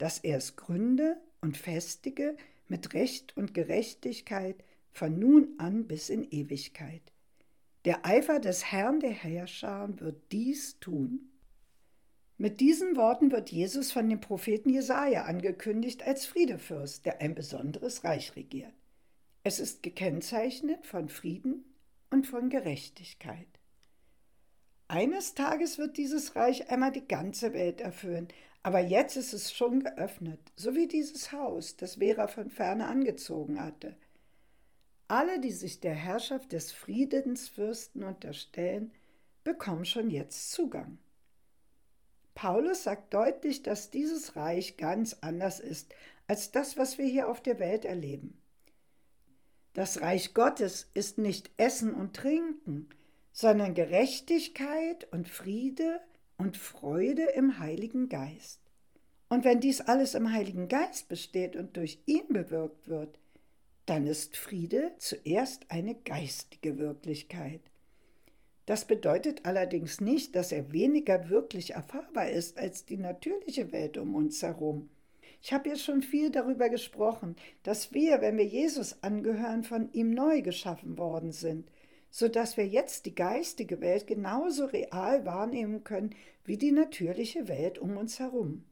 dass 0.03 0.19
er 0.19 0.37
es 0.37 0.57
gründe 0.57 1.15
und 1.39 1.55
festige 1.55 2.35
mit 2.67 2.93
Recht 2.93 3.37
und 3.37 3.53
Gerechtigkeit 3.53 4.61
von 4.91 5.17
nun 5.17 5.57
an 5.59 5.87
bis 5.87 6.09
in 6.09 6.29
Ewigkeit. 6.29 7.12
Der 7.85 8.05
Eifer 8.05 8.39
des 8.39 8.71
Herrn 8.71 9.01
der 9.01 9.11
Herrscher 9.11 9.89
wird 9.99 10.31
dies 10.31 10.79
tun. 10.79 11.29
Mit 12.37 12.61
diesen 12.61 12.95
Worten 12.95 13.31
wird 13.31 13.49
Jesus 13.51 13.91
von 13.91 14.09
dem 14.09 14.21
Propheten 14.21 14.69
Jesaja 14.69 15.23
angekündigt 15.23 16.03
als 16.03 16.25
Friedefürst, 16.25 17.05
der 17.05 17.19
ein 17.19 17.35
besonderes 17.35 18.05
Reich 18.05 18.35
regiert. 18.37 18.73
Es 19.43 19.59
ist 19.59 19.83
gekennzeichnet 19.83 20.85
von 20.85 21.09
Frieden 21.09 21.65
und 22.09 22.25
von 22.25 22.49
Gerechtigkeit. 22.49 23.47
Eines 24.87 25.33
Tages 25.33 25.77
wird 25.77 25.97
dieses 25.97 26.37
Reich 26.37 26.69
einmal 26.69 26.93
die 26.93 27.07
ganze 27.07 27.51
Welt 27.53 27.81
erfüllen, 27.81 28.29
aber 28.61 28.79
jetzt 28.79 29.17
ist 29.17 29.33
es 29.33 29.51
schon 29.51 29.83
geöffnet, 29.83 30.39
so 30.55 30.73
wie 30.73 30.87
dieses 30.87 31.33
Haus, 31.33 31.75
das 31.75 31.95
Vera 31.95 32.27
von 32.27 32.49
ferne 32.49 32.87
angezogen 32.87 33.61
hatte. 33.61 33.97
Alle, 35.13 35.39
die 35.39 35.51
sich 35.51 35.79
der 35.79 35.93
Herrschaft 35.93 36.53
des 36.53 36.71
Friedensfürsten 36.71 38.03
unterstellen, 38.03 38.91
bekommen 39.43 39.85
schon 39.85 40.09
jetzt 40.09 40.51
Zugang. 40.51 40.97
Paulus 42.33 42.81
sagt 42.81 43.13
deutlich, 43.13 43.61
dass 43.61 43.91
dieses 43.91 44.35
Reich 44.35 44.75
ganz 44.75 45.17
anders 45.21 45.59
ist 45.59 45.93
als 46.25 46.49
das, 46.49 46.77
was 46.77 46.97
wir 46.97 47.05
hier 47.05 47.29
auf 47.29 47.43
der 47.43 47.59
Welt 47.59 47.85
erleben. 47.85 48.41
Das 49.73 50.01
Reich 50.01 50.33
Gottes 50.33 50.89
ist 50.95 51.19
nicht 51.19 51.51
Essen 51.57 51.93
und 51.93 52.15
Trinken, 52.15 52.89
sondern 53.31 53.75
Gerechtigkeit 53.75 55.07
und 55.13 55.29
Friede 55.29 56.01
und 56.39 56.57
Freude 56.57 57.25
im 57.35 57.59
Heiligen 57.59 58.09
Geist. 58.09 58.61
Und 59.29 59.43
wenn 59.43 59.59
dies 59.59 59.79
alles 59.79 60.15
im 60.15 60.31
Heiligen 60.31 60.69
Geist 60.69 61.07
besteht 61.07 61.55
und 61.55 61.77
durch 61.77 61.99
ihn 62.07 62.29
bewirkt 62.29 62.87
wird, 62.87 63.19
dann 63.85 64.07
ist 64.07 64.37
Friede 64.37 64.91
zuerst 64.97 65.69
eine 65.69 65.95
geistige 65.95 66.77
Wirklichkeit. 66.77 67.61
Das 68.65 68.85
bedeutet 68.85 69.45
allerdings 69.45 69.99
nicht, 69.99 70.35
dass 70.35 70.51
er 70.51 70.71
weniger 70.71 71.29
wirklich 71.29 71.71
erfahrbar 71.71 72.29
ist 72.29 72.57
als 72.57 72.85
die 72.85 72.97
natürliche 72.97 73.71
Welt 73.71 73.97
um 73.97 74.15
uns 74.15 74.41
herum. 74.41 74.89
Ich 75.41 75.51
habe 75.51 75.69
ja 75.69 75.75
schon 75.75 76.01
viel 76.01 76.31
darüber 76.31 76.69
gesprochen, 76.69 77.35
dass 77.63 77.93
wir, 77.93 78.21
wenn 78.21 78.37
wir 78.37 78.45
Jesus 78.45 79.03
angehören, 79.03 79.63
von 79.63 79.91
ihm 79.91 80.11
neu 80.11 80.41
geschaffen 80.41 80.97
worden 80.97 81.33
sind 81.33 81.69
sodass 82.15 82.57
wir 82.57 82.67
jetzt 82.67 83.07
die 83.07 83.15
geistige 83.15 83.81
Welt 83.81 84.05
genauso 84.05 84.65
real 84.65 85.25
wahrnehmen 85.25 85.83
können 85.83 86.13
wie 86.45 86.57
die 86.57 86.71
natürliche 86.71 87.47
Welt 87.47 87.79
um 87.79 87.97
uns 87.97 88.19
herum. 88.19 88.65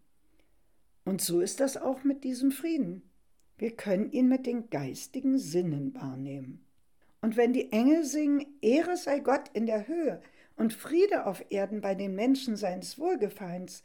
Und 1.05 1.21
so 1.21 1.41
ist 1.41 1.59
das 1.59 1.75
auch 1.75 2.03
mit 2.03 2.23
diesem 2.23 2.51
Frieden. 2.51 3.01
Wir 3.61 3.75
können 3.75 4.11
ihn 4.11 4.27
mit 4.27 4.47
den 4.47 4.71
geistigen 4.71 5.37
Sinnen 5.37 5.93
wahrnehmen. 5.93 6.65
Und 7.21 7.37
wenn 7.37 7.53
die 7.53 7.71
Engel 7.71 8.03
singen, 8.05 8.43
Ehre 8.59 8.97
sei 8.97 9.19
Gott 9.19 9.49
in 9.53 9.67
der 9.67 9.87
Höhe 9.87 10.19
und 10.55 10.73
Friede 10.73 11.27
auf 11.27 11.45
Erden 11.51 11.79
bei 11.79 11.93
den 11.93 12.15
Menschen 12.15 12.55
seines 12.55 12.97
Wohlgefallens, 12.97 13.83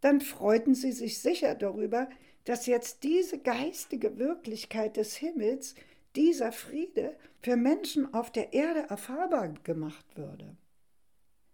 dann 0.00 0.20
freuten 0.20 0.76
sie 0.76 0.92
sich 0.92 1.18
sicher 1.18 1.56
darüber, 1.56 2.08
dass 2.44 2.66
jetzt 2.66 3.02
diese 3.02 3.40
geistige 3.40 4.16
Wirklichkeit 4.16 4.96
des 4.96 5.16
Himmels 5.16 5.74
dieser 6.14 6.52
Friede 6.52 7.16
für 7.42 7.56
Menschen 7.56 8.14
auf 8.14 8.30
der 8.30 8.52
Erde 8.52 8.86
erfahrbar 8.88 9.54
gemacht 9.64 10.06
würde. 10.14 10.56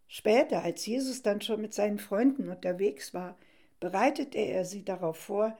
Später, 0.08 0.62
als 0.62 0.84
Jesus 0.84 1.22
dann 1.22 1.40
schon 1.40 1.62
mit 1.62 1.72
seinen 1.72 2.00
Freunden 2.00 2.50
unterwegs 2.50 3.14
war, 3.14 3.38
bereitete 3.78 4.36
er 4.36 4.66
sie 4.66 4.84
darauf 4.84 5.16
vor, 5.16 5.56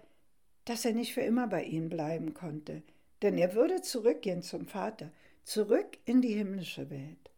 dass 0.71 0.85
er 0.85 0.93
nicht 0.93 1.15
für 1.15 1.23
immer 1.23 1.49
bei 1.49 1.65
ihnen 1.65 1.89
bleiben 1.89 2.33
konnte, 2.33 2.85
denn 3.23 3.37
er 3.37 3.57
würde 3.57 3.83
zurückgehen 3.83 4.41
zum 4.41 4.69
Vater, 4.69 5.11
zurück 5.43 5.99
in 6.05 6.23
die 6.23 6.33
himmlische 6.33 6.91
Welt. 6.91 7.33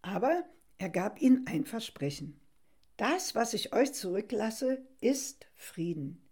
Aber 0.00 0.44
er 0.78 0.88
gab 0.88 1.20
ihnen 1.20 1.46
ein 1.46 1.66
Versprechen. 1.66 2.40
Das, 2.96 3.34
was 3.34 3.52
ich 3.52 3.74
euch 3.74 3.92
zurücklasse, 3.92 4.80
ist 5.02 5.46
Frieden. 5.56 6.22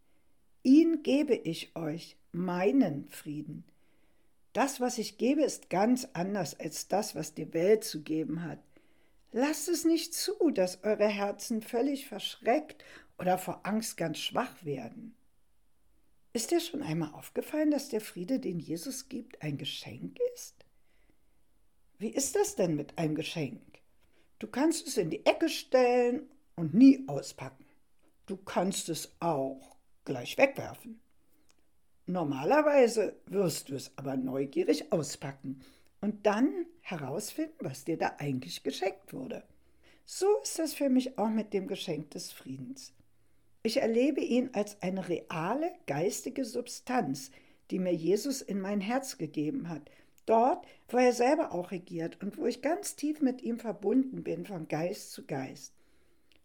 Ihn 0.63 1.03
gebe 1.03 1.35
ich 1.35 1.77
euch, 1.77 2.17
meinen 2.33 3.11
Frieden. 3.11 3.65
Das, 4.55 4.81
was 4.81 4.97
ich 4.97 5.19
gebe, 5.19 5.43
ist 5.43 5.69
ganz 5.69 6.09
anders 6.15 6.59
als 6.59 6.89
das, 6.89 7.15
was 7.15 7.35
die 7.35 7.53
Welt 7.53 7.85
zu 7.85 8.03
geben 8.03 8.43
hat. 8.43 8.61
Lasst 9.33 9.69
es 9.69 9.85
nicht 9.85 10.15
zu, 10.15 10.51
dass 10.51 10.83
eure 10.83 11.09
Herzen 11.09 11.61
völlig 11.61 12.09
verschreckt 12.09 12.83
oder 13.19 13.37
vor 13.37 13.61
Angst 13.65 13.99
ganz 13.99 14.17
schwach 14.17 14.65
werden. 14.65 15.15
Ist 16.37 16.51
dir 16.51 16.61
schon 16.61 16.83
einmal 16.83 17.15
aufgefallen, 17.15 17.71
dass 17.71 17.89
der 17.89 18.03
Friede, 18.03 18.39
den 18.39 18.59
Jesus 18.59 19.09
gibt, 19.09 19.41
ein 19.41 19.57
Geschenk 19.57 20.19
ist? 20.35 20.67
Wie 21.97 22.11
ist 22.11 22.37
das 22.37 22.57
denn 22.57 22.77
mit 22.77 22.99
einem 22.99 23.15
Geschenk? 23.15 23.63
Du 24.39 24.47
kannst 24.47 24.87
es 24.87 24.99
in 24.99 25.09
die 25.09 25.25
Ecke 25.25 25.49
stellen 25.49 26.29
und 26.55 26.75
nie 26.75 27.09
auspacken. 27.09 27.65
Du 28.27 28.37
kannst 28.37 28.91
es 28.91 29.17
auch 29.19 29.79
gleich 30.05 30.37
wegwerfen. 30.37 31.01
Normalerweise 32.05 33.17
wirst 33.25 33.71
du 33.71 33.75
es 33.75 33.97
aber 33.97 34.19
neugierig 34.19 34.93
auspacken 34.93 35.63
und 36.03 36.27
dann 36.27 36.67
herausfinden, 36.83 37.57
was 37.61 37.85
dir 37.85 37.97
da 37.97 38.17
eigentlich 38.19 38.63
geschenkt 38.63 39.15
wurde. 39.15 39.43
So 40.05 40.27
ist 40.43 40.59
es 40.59 40.75
für 40.75 40.91
mich 40.91 41.17
auch 41.17 41.31
mit 41.31 41.55
dem 41.55 41.67
Geschenk 41.67 42.11
des 42.11 42.31
Friedens. 42.31 42.93
Ich 43.67 43.79
erlebe 43.79 44.21
ihn 44.21 44.51
als 44.53 44.81
eine 44.81 45.09
reale 45.09 45.73
geistige 45.89 46.45
Substanz, 46.45 47.33
die 47.73 47.81
mir 47.81 47.93
Jesus 47.93 48.41
in 48.41 48.61
mein 48.61 48.81
Herz 48.81 49.19
gegeben 49.19 49.69
hat, 49.69 49.91
dort, 50.25 50.65
wo 50.87 50.99
er 50.99 51.13
selber 51.13 51.51
auch 51.51 51.73
regiert 51.73 52.23
und 52.23 52.39
wo 52.39 52.47
ich 52.47 52.63
ganz 52.63 52.95
tief 52.95 53.21
mit 53.21 53.43
ihm 53.43 53.59
verbunden 53.59 54.23
bin, 54.23 54.47
von 54.47 54.69
Geist 54.69 55.11
zu 55.11 55.27
Geist. 55.27 55.73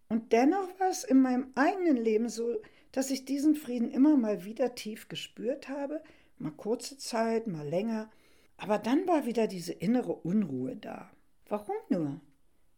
Und 0.10 0.34
dennoch 0.34 0.68
war 0.80 0.90
es 0.90 1.04
in 1.04 1.22
meinem 1.22 1.52
eigenen 1.54 1.98
Leben 1.98 2.28
so, 2.28 2.60
dass 2.92 3.12
ich 3.12 3.24
diesen 3.24 3.54
Frieden 3.54 3.92
immer 3.92 4.18
mal 4.18 4.44
wieder 4.44 4.74
tief 4.74 5.08
gespürt 5.08 5.70
habe, 5.70 6.02
mal 6.40 6.50
kurze 6.50 6.98
Zeit, 6.98 7.46
mal 7.46 7.70
länger, 7.70 8.10
aber 8.58 8.80
dann 8.80 9.08
war 9.08 9.28
wieder 9.28 9.46
diese 9.46 9.74
innere 9.74 10.14
Unruhe 10.14 10.76
da. 10.76 11.12
Warum 11.48 11.76
nur? 11.90 12.20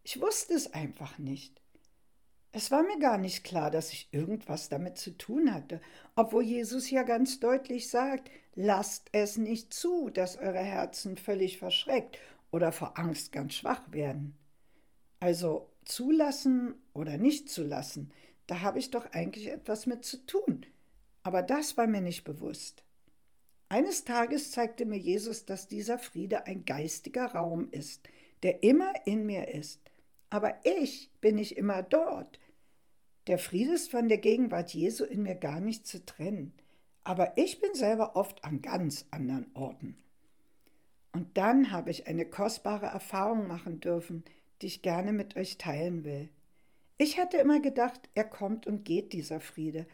Ich 0.02 0.20
wusste 0.20 0.52
es 0.52 0.74
einfach 0.74 1.18
nicht. 1.18 1.63
Es 2.56 2.70
war 2.70 2.84
mir 2.84 3.00
gar 3.00 3.18
nicht 3.18 3.42
klar, 3.42 3.68
dass 3.68 3.92
ich 3.92 4.06
irgendwas 4.12 4.68
damit 4.68 4.96
zu 4.96 5.18
tun 5.18 5.52
hatte, 5.52 5.80
obwohl 6.14 6.44
Jesus 6.44 6.88
ja 6.88 7.02
ganz 7.02 7.40
deutlich 7.40 7.90
sagt, 7.90 8.30
lasst 8.54 9.08
es 9.10 9.36
nicht 9.36 9.74
zu, 9.74 10.08
dass 10.08 10.38
eure 10.38 10.62
Herzen 10.62 11.16
völlig 11.16 11.58
verschreckt 11.58 12.16
oder 12.52 12.70
vor 12.70 12.96
Angst 12.96 13.32
ganz 13.32 13.54
schwach 13.54 13.90
werden. 13.90 14.36
Also 15.18 15.68
zulassen 15.84 16.76
oder 16.92 17.18
nicht 17.18 17.48
zulassen, 17.48 18.12
da 18.46 18.60
habe 18.60 18.78
ich 18.78 18.92
doch 18.92 19.10
eigentlich 19.10 19.48
etwas 19.48 19.86
mit 19.86 20.04
zu 20.04 20.24
tun. 20.24 20.64
Aber 21.24 21.42
das 21.42 21.76
war 21.76 21.88
mir 21.88 22.02
nicht 22.02 22.22
bewusst. 22.22 22.84
Eines 23.68 24.04
Tages 24.04 24.52
zeigte 24.52 24.84
mir 24.84 24.98
Jesus, 24.98 25.44
dass 25.44 25.66
dieser 25.66 25.98
Friede 25.98 26.46
ein 26.46 26.64
geistiger 26.64 27.32
Raum 27.32 27.66
ist, 27.72 28.08
der 28.44 28.62
immer 28.62 28.92
in 29.06 29.26
mir 29.26 29.48
ist. 29.48 29.80
Aber 30.30 30.54
ich 30.62 31.10
bin 31.20 31.34
nicht 31.34 31.56
immer 31.56 31.82
dort. 31.82 32.38
Der 33.26 33.38
Friede 33.38 33.72
ist 33.72 33.90
von 33.90 34.08
der 34.08 34.18
Gegenwart 34.18 34.74
Jesu 34.74 35.04
in 35.04 35.22
mir 35.22 35.34
gar 35.34 35.60
nicht 35.60 35.86
zu 35.86 36.04
trennen. 36.04 36.52
Aber 37.04 37.36
ich 37.36 37.60
bin 37.60 37.74
selber 37.74 38.16
oft 38.16 38.44
an 38.44 38.62
ganz 38.62 39.06
anderen 39.10 39.46
Orten. 39.54 39.96
Und 41.12 41.36
dann 41.36 41.70
habe 41.70 41.90
ich 41.90 42.06
eine 42.06 42.26
kostbare 42.26 42.86
Erfahrung 42.86 43.46
machen 43.46 43.80
dürfen, 43.80 44.24
die 44.60 44.66
ich 44.66 44.82
gerne 44.82 45.12
mit 45.12 45.36
euch 45.36 45.58
teilen 45.58 46.04
will. 46.04 46.28
Ich 46.96 47.18
hatte 47.18 47.36
immer 47.38 47.60
gedacht, 47.60 48.08
er 48.14 48.24
kommt 48.24 48.66
und 48.66 48.84
geht 48.84 49.12
dieser 49.12 49.40
Friede, 49.40 49.86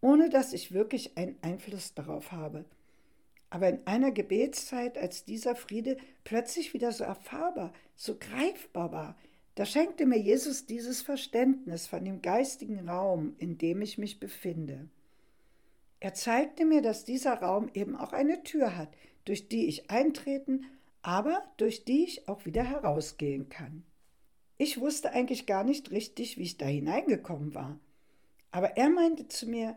ohne 0.00 0.28
dass 0.28 0.52
ich 0.52 0.72
wirklich 0.72 1.16
einen 1.16 1.36
Einfluss 1.42 1.94
darauf 1.94 2.32
habe. 2.32 2.64
Aber 3.50 3.68
in 3.68 3.86
einer 3.86 4.12
Gebetszeit, 4.12 4.98
als 4.98 5.24
dieser 5.24 5.56
Friede 5.56 5.96
plötzlich 6.24 6.74
wieder 6.74 6.92
so 6.92 7.04
erfahrbar, 7.04 7.72
so 7.96 8.16
greifbar 8.18 8.92
war, 8.92 9.16
da 9.58 9.66
schenkte 9.66 10.06
mir 10.06 10.20
Jesus 10.20 10.66
dieses 10.66 11.02
Verständnis 11.02 11.88
von 11.88 12.04
dem 12.04 12.22
geistigen 12.22 12.88
Raum, 12.88 13.34
in 13.38 13.58
dem 13.58 13.82
ich 13.82 13.98
mich 13.98 14.20
befinde. 14.20 14.88
Er 15.98 16.14
zeigte 16.14 16.64
mir, 16.64 16.80
dass 16.80 17.04
dieser 17.04 17.34
Raum 17.34 17.68
eben 17.74 17.96
auch 17.96 18.12
eine 18.12 18.44
Tür 18.44 18.76
hat, 18.76 18.96
durch 19.24 19.48
die 19.48 19.66
ich 19.66 19.90
eintreten, 19.90 20.66
aber 21.02 21.42
durch 21.56 21.84
die 21.84 22.04
ich 22.04 22.28
auch 22.28 22.46
wieder 22.46 22.62
herausgehen 22.62 23.48
kann. 23.48 23.82
Ich 24.58 24.80
wusste 24.80 25.10
eigentlich 25.10 25.44
gar 25.44 25.64
nicht 25.64 25.90
richtig, 25.90 26.38
wie 26.38 26.42
ich 26.42 26.56
da 26.56 26.66
hineingekommen 26.66 27.52
war. 27.52 27.80
Aber 28.52 28.76
er 28.76 28.90
meinte 28.90 29.26
zu 29.26 29.48
mir, 29.48 29.76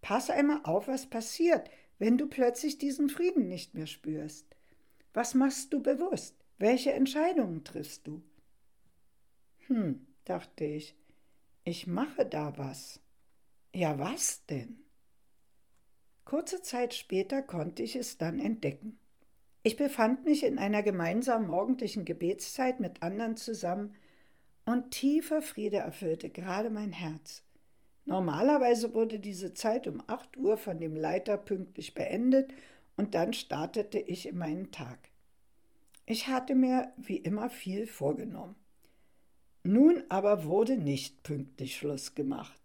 pass 0.00 0.30
einmal 0.30 0.60
auf, 0.62 0.86
was 0.86 1.06
passiert, 1.06 1.68
wenn 1.98 2.18
du 2.18 2.28
plötzlich 2.28 2.78
diesen 2.78 3.08
Frieden 3.08 3.48
nicht 3.48 3.74
mehr 3.74 3.88
spürst? 3.88 4.46
Was 5.12 5.34
machst 5.34 5.72
du 5.72 5.82
bewusst? 5.82 6.36
Welche 6.58 6.92
Entscheidungen 6.92 7.64
triffst 7.64 8.06
du? 8.06 8.22
Hm, 9.68 10.06
dachte 10.24 10.64
ich, 10.64 10.96
ich 11.64 11.86
mache 11.86 12.24
da 12.24 12.56
was. 12.56 13.00
Ja, 13.74 13.98
was 13.98 14.44
denn? 14.46 14.80
Kurze 16.24 16.62
Zeit 16.62 16.94
später 16.94 17.42
konnte 17.42 17.82
ich 17.82 17.96
es 17.96 18.18
dann 18.18 18.38
entdecken. 18.38 18.98
Ich 19.62 19.76
befand 19.76 20.24
mich 20.24 20.44
in 20.44 20.58
einer 20.58 20.82
gemeinsamen 20.82 21.46
morgendlichen 21.46 22.04
Gebetszeit 22.04 22.80
mit 22.80 23.02
anderen 23.02 23.36
zusammen, 23.36 23.94
und 24.64 24.90
tiefer 24.90 25.40
Friede 25.40 25.78
erfüllte 25.78 26.28
gerade 26.28 26.68
mein 26.68 26.92
Herz. 26.92 27.42
Normalerweise 28.04 28.92
wurde 28.92 29.18
diese 29.18 29.54
Zeit 29.54 29.86
um 29.86 30.02
8 30.06 30.36
Uhr 30.36 30.58
von 30.58 30.78
dem 30.78 30.94
Leiter 30.94 31.38
pünktlich 31.38 31.94
beendet 31.94 32.52
und 32.96 33.14
dann 33.14 33.32
startete 33.32 33.98
ich 33.98 34.26
in 34.26 34.36
meinen 34.36 34.70
Tag. 34.70 34.98
Ich 36.04 36.28
hatte 36.28 36.54
mir 36.54 36.92
wie 36.98 37.16
immer 37.16 37.48
viel 37.48 37.86
vorgenommen. 37.86 38.56
Nun 39.70 40.02
aber 40.08 40.44
wurde 40.44 40.78
nicht 40.78 41.22
pünktlich 41.24 41.76
Schluss 41.76 42.14
gemacht. 42.14 42.58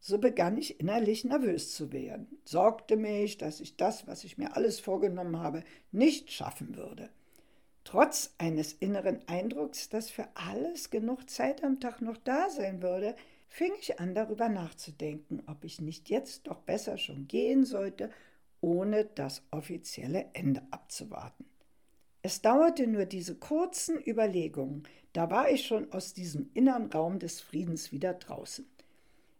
So 0.00 0.16
begann 0.16 0.56
ich 0.56 0.80
innerlich 0.80 1.24
nervös 1.26 1.74
zu 1.74 1.92
werden, 1.92 2.26
sorgte 2.46 2.96
mich, 2.96 3.36
dass 3.36 3.60
ich 3.60 3.76
das, 3.76 4.06
was 4.06 4.24
ich 4.24 4.38
mir 4.38 4.56
alles 4.56 4.80
vorgenommen 4.80 5.38
habe, 5.38 5.62
nicht 5.92 6.32
schaffen 6.32 6.74
würde. 6.74 7.10
Trotz 7.84 8.32
eines 8.38 8.72
inneren 8.72 9.28
Eindrucks, 9.28 9.90
dass 9.90 10.08
für 10.08 10.26
alles 10.32 10.88
genug 10.88 11.28
Zeit 11.28 11.62
am 11.62 11.80
Tag 11.80 12.00
noch 12.00 12.16
da 12.16 12.48
sein 12.48 12.80
würde, 12.80 13.14
fing 13.46 13.72
ich 13.78 14.00
an 14.00 14.14
darüber 14.14 14.48
nachzudenken, 14.48 15.42
ob 15.46 15.64
ich 15.64 15.82
nicht 15.82 16.08
jetzt 16.08 16.46
doch 16.46 16.60
besser 16.60 16.96
schon 16.96 17.28
gehen 17.28 17.66
sollte, 17.66 18.08
ohne 18.62 19.04
das 19.04 19.42
offizielle 19.50 20.30
Ende 20.32 20.62
abzuwarten. 20.70 21.44
Es 22.22 22.42
dauerte 22.42 22.88
nur 22.88 23.04
diese 23.04 23.36
kurzen 23.36 24.02
Überlegungen, 24.04 24.82
da 25.16 25.30
war 25.30 25.50
ich 25.50 25.64
schon 25.64 25.90
aus 25.92 26.12
diesem 26.12 26.50
inneren 26.52 26.92
Raum 26.92 27.18
des 27.18 27.40
Friedens 27.40 27.90
wieder 27.90 28.12
draußen. 28.12 28.66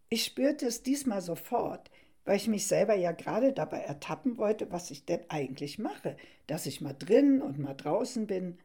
Ich 0.08 0.24
spürte 0.24 0.64
es 0.64 0.82
diesmal 0.82 1.20
sofort, 1.20 1.90
weil 2.24 2.36
ich 2.36 2.48
mich 2.48 2.66
selber 2.66 2.94
ja 2.94 3.12
gerade 3.12 3.52
dabei 3.52 3.80
ertappen 3.80 4.38
wollte, 4.38 4.72
was 4.72 4.90
ich 4.90 5.04
denn 5.04 5.20
eigentlich 5.28 5.78
mache, 5.78 6.16
dass 6.46 6.64
ich 6.64 6.80
mal 6.80 6.94
drin 6.94 7.42
und 7.42 7.58
mal 7.58 7.74
draußen 7.74 8.26
bin. 8.26 8.56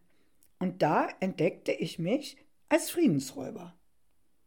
Und 0.58 0.82
da 0.82 1.10
entdeckte 1.20 1.74
ich 1.74 2.00
mich 2.00 2.38
als 2.70 2.90
Friedensräuber. 2.92 3.76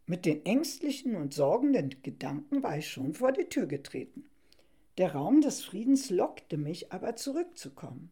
Mit 0.06 0.24
den 0.24 0.46
ängstlichen 0.46 1.16
und 1.16 1.34
sorgenden 1.34 2.02
Gedanken 2.02 2.62
war 2.62 2.78
ich 2.78 2.88
schon 2.88 3.12
vor 3.12 3.32
die 3.32 3.50
Tür 3.50 3.66
getreten. 3.66 4.24
Der 4.96 5.12
Raum 5.12 5.42
des 5.42 5.62
Friedens 5.62 6.08
lockte 6.08 6.56
mich 6.56 6.92
aber 6.92 7.14
zurückzukommen. 7.14 8.10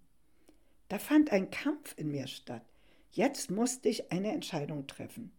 Da 0.88 0.98
fand 0.98 1.32
ein 1.32 1.50
Kampf 1.50 1.94
in 1.96 2.10
mir 2.10 2.26
statt. 2.26 2.66
Jetzt 3.14 3.50
musste 3.50 3.90
ich 3.90 4.10
eine 4.10 4.32
Entscheidung 4.32 4.86
treffen. 4.86 5.32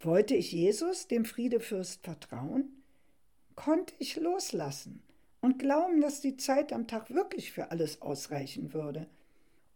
Wollte 0.00 0.34
ich 0.34 0.50
Jesus, 0.50 1.06
dem 1.06 1.24
Friedefürst, 1.24 2.02
vertrauen? 2.02 2.82
Konnte 3.54 3.94
ich 4.00 4.16
loslassen 4.16 5.04
und 5.40 5.60
glauben, 5.60 6.00
dass 6.00 6.20
die 6.20 6.36
Zeit 6.36 6.72
am 6.72 6.88
Tag 6.88 7.14
wirklich 7.14 7.52
für 7.52 7.70
alles 7.70 8.02
ausreichen 8.02 8.74
würde? 8.74 9.06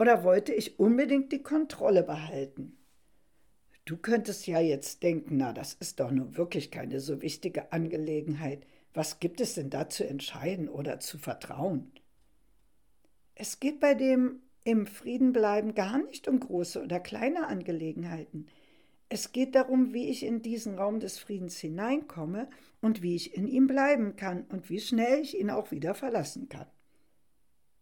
Oder 0.01 0.25
wollte 0.25 0.53
ich 0.53 0.81
unbedingt 0.81 1.31
die 1.31 1.43
Kontrolle 1.43 2.03
behalten? 2.03 2.77
Du 3.85 3.97
könntest 3.97 4.49
ja 4.49 4.59
jetzt 4.59 5.05
denken, 5.05 5.37
na, 5.37 5.53
das 5.53 5.75
ist 5.75 6.01
doch 6.01 6.11
nur 6.11 6.37
wirklich 6.37 6.73
keine 6.73 6.99
so 6.99 7.23
wichtige 7.23 7.73
Angelegenheit. 7.73 8.66
Was 8.93 9.21
gibt 9.21 9.40
es 9.40 9.55
denn 9.55 9.71
da 9.71 9.88
zu 9.88 10.05
entscheiden 10.05 10.69
oder 10.69 10.99
zu 10.99 11.16
vertrauen? 11.16 11.93
Es 13.37 13.61
geht 13.61 13.79
bei 13.79 13.95
dem 13.95 14.43
im 14.64 14.87
Frieden 14.87 15.33
bleiben 15.33 15.75
gar 15.75 15.99
nicht 15.99 16.29
um 16.29 16.38
große 16.38 16.83
oder 16.83 17.01
kleine 17.01 17.46
Angelegenheiten. 17.46 18.46
Es 19.09 19.33
geht 19.33 19.55
darum, 19.55 19.92
wie 19.92 20.09
ich 20.09 20.25
in 20.25 20.42
diesen 20.42 20.77
Raum 20.77 21.01
des 21.01 21.18
Friedens 21.18 21.59
hineinkomme 21.59 22.49
und 22.81 23.03
wie 23.03 23.16
ich 23.16 23.35
in 23.35 23.49
ihm 23.49 23.66
bleiben 23.66 24.16
kann 24.16 24.44
und 24.44 24.70
wie 24.70 24.81
schnell 24.81 25.20
ich 25.20 25.38
ihn 25.38 25.51
auch 25.51 25.70
wieder 25.70 25.94
verlassen 25.94 26.49
kann. 26.49 26.66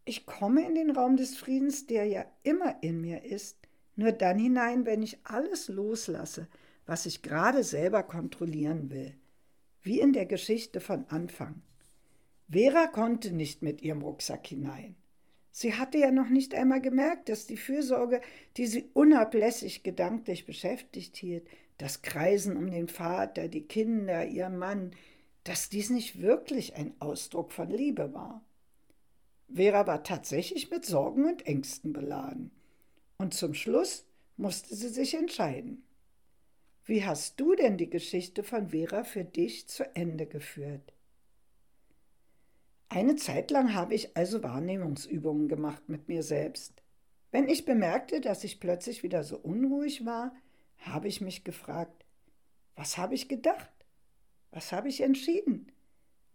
Ich 0.05 0.25
komme 0.25 0.67
in 0.67 0.75
den 0.75 0.91
Raum 0.91 1.17
des 1.17 1.37
Friedens, 1.37 1.87
der 1.87 2.07
ja 2.07 2.25
immer 2.43 2.83
in 2.83 3.01
mir 3.03 3.25
ist, 3.25 3.59
nur 3.95 4.13
dann 4.13 4.39
hinein, 4.39 4.87
wenn 4.87 5.03
ich 5.03 5.19
alles 5.25 5.69
loslasse, 5.69 6.49
was 6.87 7.05
ich 7.05 7.21
gerade 7.21 7.63
selber 7.63 8.03
kontrollieren 8.05 8.91
will. 8.91 9.15
Wie 9.83 10.01
in 10.01 10.15
der 10.15 10.25
Geschichte 10.25 10.81
von 10.81 11.05
Anfang. 11.09 11.61
Vera 12.49 12.87
konnte 12.87 13.33
nicht 13.33 13.61
mit 13.61 13.83
ihrem 13.83 14.01
Rucksack 14.01 14.47
hinein. 14.47 14.97
Sie 15.61 15.75
hatte 15.75 15.99
ja 15.99 16.13
noch 16.13 16.29
nicht 16.29 16.55
einmal 16.55 16.81
gemerkt, 16.81 17.29
dass 17.29 17.49
die 17.49 17.57
Fürsorge, 17.57 18.21
die 18.57 18.69
sie 18.69 18.91
unablässig 18.95 19.83
gedanklich 19.83 20.47
beschäftigt 20.47 21.17
hielt, 21.17 21.49
das 21.79 22.03
Kreisen 22.03 22.57
um 22.57 22.71
den 22.71 22.87
Vater, 22.87 23.49
die 23.49 23.67
Kinder, 23.67 24.25
ihr 24.25 24.51
Mann, 24.51 24.93
dass 25.43 25.69
dies 25.69 25.91
nicht 25.91 26.23
wirklich 26.23 26.77
ein 26.77 26.95
Ausdruck 27.01 27.51
von 27.51 27.71
Liebe 27.71 28.15
war. 28.15 28.45
Vera 29.53 29.85
war 29.89 30.05
tatsächlich 30.05 30.71
mit 30.71 30.85
Sorgen 30.85 31.25
und 31.25 31.45
Ängsten 31.45 31.93
beladen. 31.93 32.53
Und 33.17 33.35
zum 33.35 33.53
Schluss 33.53 34.05
musste 34.37 34.77
sie 34.77 34.91
sich 34.91 35.15
entscheiden. 35.15 35.83
Wie 36.85 37.05
hast 37.05 37.41
du 37.41 37.57
denn 37.57 37.77
die 37.79 37.91
Geschichte 37.91 38.45
von 38.45 38.69
Vera 38.69 39.03
für 39.03 39.25
dich 39.25 39.67
zu 39.67 39.93
Ende 39.97 40.27
geführt? 40.27 40.93
Eine 42.89 43.17
Zeit 43.17 43.51
lang 43.51 43.75
habe 43.75 43.95
ich 43.95 44.17
also 44.17 44.43
Wahrnehmungsübungen 44.43 45.49
gemacht 45.49 45.89
mit 45.89 46.09
mir 46.09 46.23
selbst. 46.23 46.83
Wenn 47.31 47.49
ich 47.49 47.67
bemerkte, 47.67 48.21
dass 48.21 48.45
ich 48.45 48.61
plötzlich 48.61 49.03
wieder 49.03 49.23
so 49.25 49.37
unruhig 49.37 50.07
war, 50.07 50.35
habe 50.79 51.09
ich 51.09 51.21
mich 51.21 51.45
gefragt, 51.45 52.05
was 52.77 52.97
habe 52.97 53.15
ich 53.15 53.29
gedacht? 53.29 53.73
Was 54.51 54.73
habe 54.73 54.89
ich 54.89 55.03
entschieden? 55.03 55.71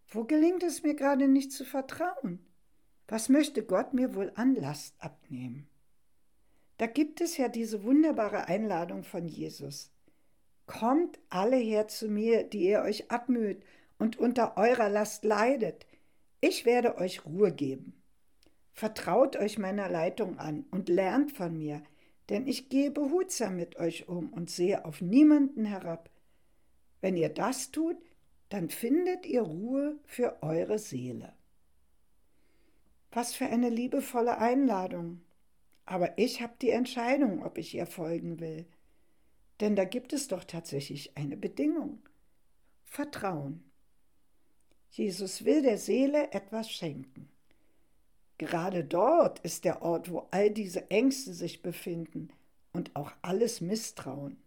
Wo 0.08 0.26
gelingt 0.26 0.62
es 0.62 0.84
mir 0.84 0.94
gerade 0.94 1.28
nicht 1.28 1.52
zu 1.52 1.66
vertrauen? 1.66 2.46
Was 3.08 3.30
möchte 3.30 3.64
Gott 3.64 3.94
mir 3.94 4.14
wohl 4.14 4.32
an 4.36 4.56
Last 4.56 4.96
abnehmen? 5.00 5.68
Da 6.78 6.86
gibt 6.86 7.22
es 7.22 7.38
ja 7.38 7.48
diese 7.48 7.84
wunderbare 7.84 8.48
Einladung 8.48 9.04
von 9.04 9.28
Jesus. 9.28 9.92
Kommt 10.66 11.20
alle 11.30 11.58
her 11.58 11.88
zu 11.88 12.08
mir, 12.08 12.44
die 12.44 12.66
ihr 12.66 12.82
euch 12.82 13.10
abmüht 13.10 13.64
und 13.98 14.18
unter 14.18 14.58
eurer 14.58 14.90
Last 14.90 15.24
leidet. 15.24 15.86
Ich 16.46 16.66
werde 16.66 16.98
euch 16.98 17.26
Ruhe 17.26 17.54
geben. 17.54 17.94
Vertraut 18.74 19.38
euch 19.38 19.58
meiner 19.58 19.88
Leitung 19.88 20.40
an 20.40 20.66
und 20.72 20.90
lernt 20.90 21.32
von 21.32 21.58
mir, 21.58 21.82
denn 22.28 22.48
ich 22.48 22.68
gehe 22.68 22.92
behutsam 22.92 23.56
mit 23.56 23.78
euch 23.78 24.10
um 24.10 24.34
und 24.34 24.50
sehe 24.50 24.84
auf 24.84 25.00
niemanden 25.00 25.64
herab. 25.64 26.10
Wenn 27.00 27.16
ihr 27.16 27.30
das 27.30 27.72
tut, 27.72 27.96
dann 28.50 28.70
findet 28.70 29.26
ihr 29.26 29.44
Ruhe 29.44 29.98
für 30.04 30.44
eure 30.44 30.80
Seele. 30.80 31.32
Was 33.14 33.34
für 33.34 33.46
eine 33.46 33.70
liebevolle 33.70 34.38
Einladung. 34.38 35.22
Aber 35.86 36.18
ich 36.18 36.42
habe 36.42 36.56
die 36.62 36.72
Entscheidung, 36.72 37.42
ob 37.42 37.58
ich 37.58 37.74
ihr 37.74 37.86
folgen 37.86 38.42
will. 38.42 38.66
Denn 39.62 39.78
da 39.78 39.86
gibt 39.86 40.12
es 40.12 40.28
doch 40.28 40.44
tatsächlich 40.44 41.16
eine 41.16 41.38
Bedingung. 41.38 42.04
Vertrauen. 42.84 43.64
Jesus 44.94 45.44
will 45.44 45.64
der 45.64 45.80
Seele 45.80 46.32
etwas 46.34 46.70
schenken. 46.70 47.28
Gerade 48.38 48.84
dort 48.84 49.40
ist 49.40 49.66
der 49.66 49.82
Ort, 49.82 50.12
wo 50.12 50.28
all 50.30 50.52
diese 50.52 50.92
Ängste 50.92 51.34
sich 51.34 51.64
befinden 51.64 52.30
und 52.74 52.96
auch 52.96 53.12
alles 53.24 53.60
Misstrauen. 53.60 54.38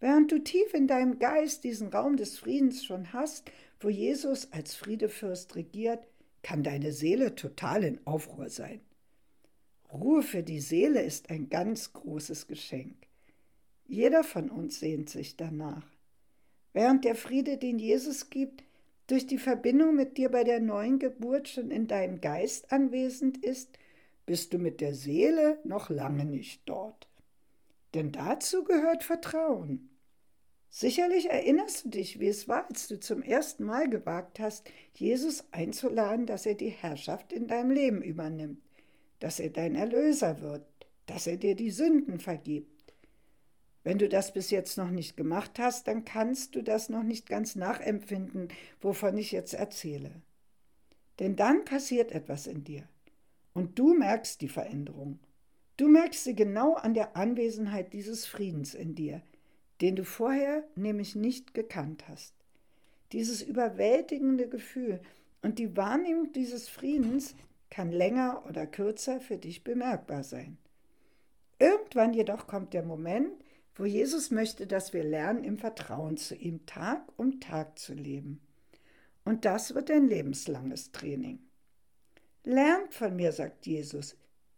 Während 0.00 0.32
du 0.32 0.38
tief 0.38 0.72
in 0.72 0.86
deinem 0.86 1.18
Geist 1.18 1.64
diesen 1.64 1.88
Raum 1.88 2.16
des 2.16 2.38
Friedens 2.38 2.82
schon 2.82 3.12
hast, 3.12 3.50
wo 3.80 3.90
Jesus 3.90 4.50
als 4.52 4.74
Friedefürst 4.74 5.54
regiert, 5.54 6.02
kann 6.42 6.62
deine 6.62 6.92
Seele 6.92 7.34
total 7.34 7.84
in 7.84 8.06
Aufruhr 8.06 8.48
sein. 8.48 8.80
Ruhe 9.92 10.22
für 10.22 10.42
die 10.42 10.60
Seele 10.60 11.02
ist 11.02 11.28
ein 11.28 11.50
ganz 11.50 11.92
großes 11.92 12.46
Geschenk. 12.46 12.96
Jeder 13.86 14.24
von 14.24 14.48
uns 14.48 14.80
sehnt 14.80 15.10
sich 15.10 15.36
danach. 15.36 15.86
Während 16.72 17.04
der 17.04 17.16
Friede, 17.16 17.58
den 17.58 17.78
Jesus 17.78 18.30
gibt, 18.30 18.64
durch 19.08 19.26
die 19.26 19.38
Verbindung 19.38 19.96
mit 19.96 20.16
dir 20.18 20.28
bei 20.28 20.44
der 20.44 20.60
neuen 20.60 20.98
Geburt 20.98 21.48
schon 21.48 21.70
in 21.70 21.88
deinem 21.88 22.20
Geist 22.20 22.70
anwesend 22.70 23.38
ist, 23.38 23.78
bist 24.26 24.52
du 24.52 24.58
mit 24.58 24.80
der 24.80 24.94
Seele 24.94 25.58
noch 25.64 25.88
lange 25.88 26.26
nicht 26.26 26.62
dort. 26.66 27.08
Denn 27.94 28.12
dazu 28.12 28.64
gehört 28.64 29.02
Vertrauen. 29.02 29.88
Sicherlich 30.68 31.30
erinnerst 31.30 31.86
du 31.86 31.88
dich, 31.88 32.20
wie 32.20 32.28
es 32.28 32.46
war, 32.46 32.68
als 32.68 32.88
du 32.88 33.00
zum 33.00 33.22
ersten 33.22 33.64
Mal 33.64 33.88
gewagt 33.88 34.38
hast, 34.38 34.70
Jesus 34.92 35.46
einzuladen, 35.52 36.26
dass 36.26 36.44
er 36.44 36.54
die 36.54 36.68
Herrschaft 36.68 37.32
in 37.32 37.48
deinem 37.48 37.70
Leben 37.70 38.02
übernimmt, 38.02 38.60
dass 39.20 39.40
er 39.40 39.48
dein 39.48 39.74
Erlöser 39.74 40.42
wird, 40.42 40.66
dass 41.06 41.26
er 41.26 41.38
dir 41.38 41.54
die 41.54 41.70
Sünden 41.70 42.20
vergibt. 42.20 42.77
Wenn 43.88 43.96
du 43.96 44.06
das 44.06 44.34
bis 44.34 44.50
jetzt 44.50 44.76
noch 44.76 44.90
nicht 44.90 45.16
gemacht 45.16 45.58
hast, 45.58 45.88
dann 45.88 46.04
kannst 46.04 46.54
du 46.54 46.60
das 46.60 46.90
noch 46.90 47.02
nicht 47.02 47.26
ganz 47.26 47.56
nachempfinden, 47.56 48.48
wovon 48.82 49.16
ich 49.16 49.32
jetzt 49.32 49.54
erzähle. 49.54 50.10
Denn 51.18 51.36
dann 51.36 51.64
passiert 51.64 52.12
etwas 52.12 52.46
in 52.46 52.64
dir 52.64 52.86
und 53.54 53.78
du 53.78 53.94
merkst 53.94 54.42
die 54.42 54.50
Veränderung. 54.50 55.20
Du 55.78 55.88
merkst 55.88 56.22
sie 56.22 56.34
genau 56.34 56.74
an 56.74 56.92
der 56.92 57.16
Anwesenheit 57.16 57.94
dieses 57.94 58.26
Friedens 58.26 58.74
in 58.74 58.94
dir, 58.94 59.22
den 59.80 59.96
du 59.96 60.04
vorher 60.04 60.64
nämlich 60.76 61.16
nicht 61.16 61.54
gekannt 61.54 62.08
hast. 62.08 62.34
Dieses 63.12 63.40
überwältigende 63.40 64.50
Gefühl 64.50 65.00
und 65.40 65.58
die 65.58 65.78
Wahrnehmung 65.78 66.30
dieses 66.34 66.68
Friedens 66.68 67.34
kann 67.70 67.90
länger 67.90 68.44
oder 68.46 68.66
kürzer 68.66 69.18
für 69.18 69.38
dich 69.38 69.64
bemerkbar 69.64 70.24
sein. 70.24 70.58
Irgendwann 71.58 72.12
jedoch 72.12 72.46
kommt 72.46 72.74
der 72.74 72.82
Moment, 72.82 73.32
wo 73.78 73.84
Jesus 73.84 74.30
möchte, 74.30 74.66
dass 74.66 74.92
wir 74.92 75.04
lernen, 75.04 75.44
im 75.44 75.56
Vertrauen 75.56 76.16
zu 76.16 76.34
ihm 76.34 76.66
Tag 76.66 77.02
um 77.16 77.40
Tag 77.40 77.78
zu 77.78 77.94
leben. 77.94 78.40
Und 79.24 79.44
das 79.44 79.74
wird 79.74 79.90
ein 79.90 80.08
lebenslanges 80.08 80.90
Training. 80.90 81.38
Lernt 82.44 82.92
von 82.92 83.14
mir, 83.14 83.32
sagt 83.32 83.66
Jesus, 83.66 84.16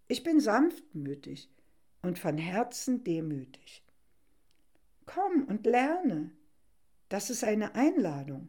ich 0.09 0.23
bin 0.23 0.41
sanftmütig 0.41 1.51
und 2.03 2.19
von 2.19 2.39
Herzen 2.39 3.05
demütig. 3.05 3.85
Komm 5.07 5.45
und 5.45 5.67
lerne. 5.67 6.31
Das 7.09 7.31
ist 7.31 7.45
eine 7.45 7.75
Einladung. 7.75 8.49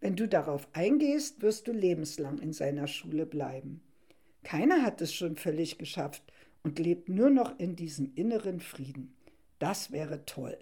Wenn 0.00 0.16
du 0.16 0.26
darauf 0.26 0.68
eingehst, 0.72 1.40
wirst 1.40 1.68
du 1.68 1.72
lebenslang 1.72 2.38
in 2.38 2.52
seiner 2.52 2.88
Schule 2.88 3.24
bleiben. 3.24 3.80
Keiner 4.42 4.82
hat 4.82 5.00
es 5.00 5.14
schon 5.14 5.36
völlig 5.36 5.78
geschafft 5.78 6.24
und 6.64 6.80
lebt 6.80 7.08
nur 7.08 7.30
noch 7.30 7.58
in 7.58 7.76
diesem 7.76 8.12
inneren 8.16 8.60
Frieden. 8.60 9.14
Das 9.62 9.92
wäre 9.92 10.24
toll. 10.24 10.58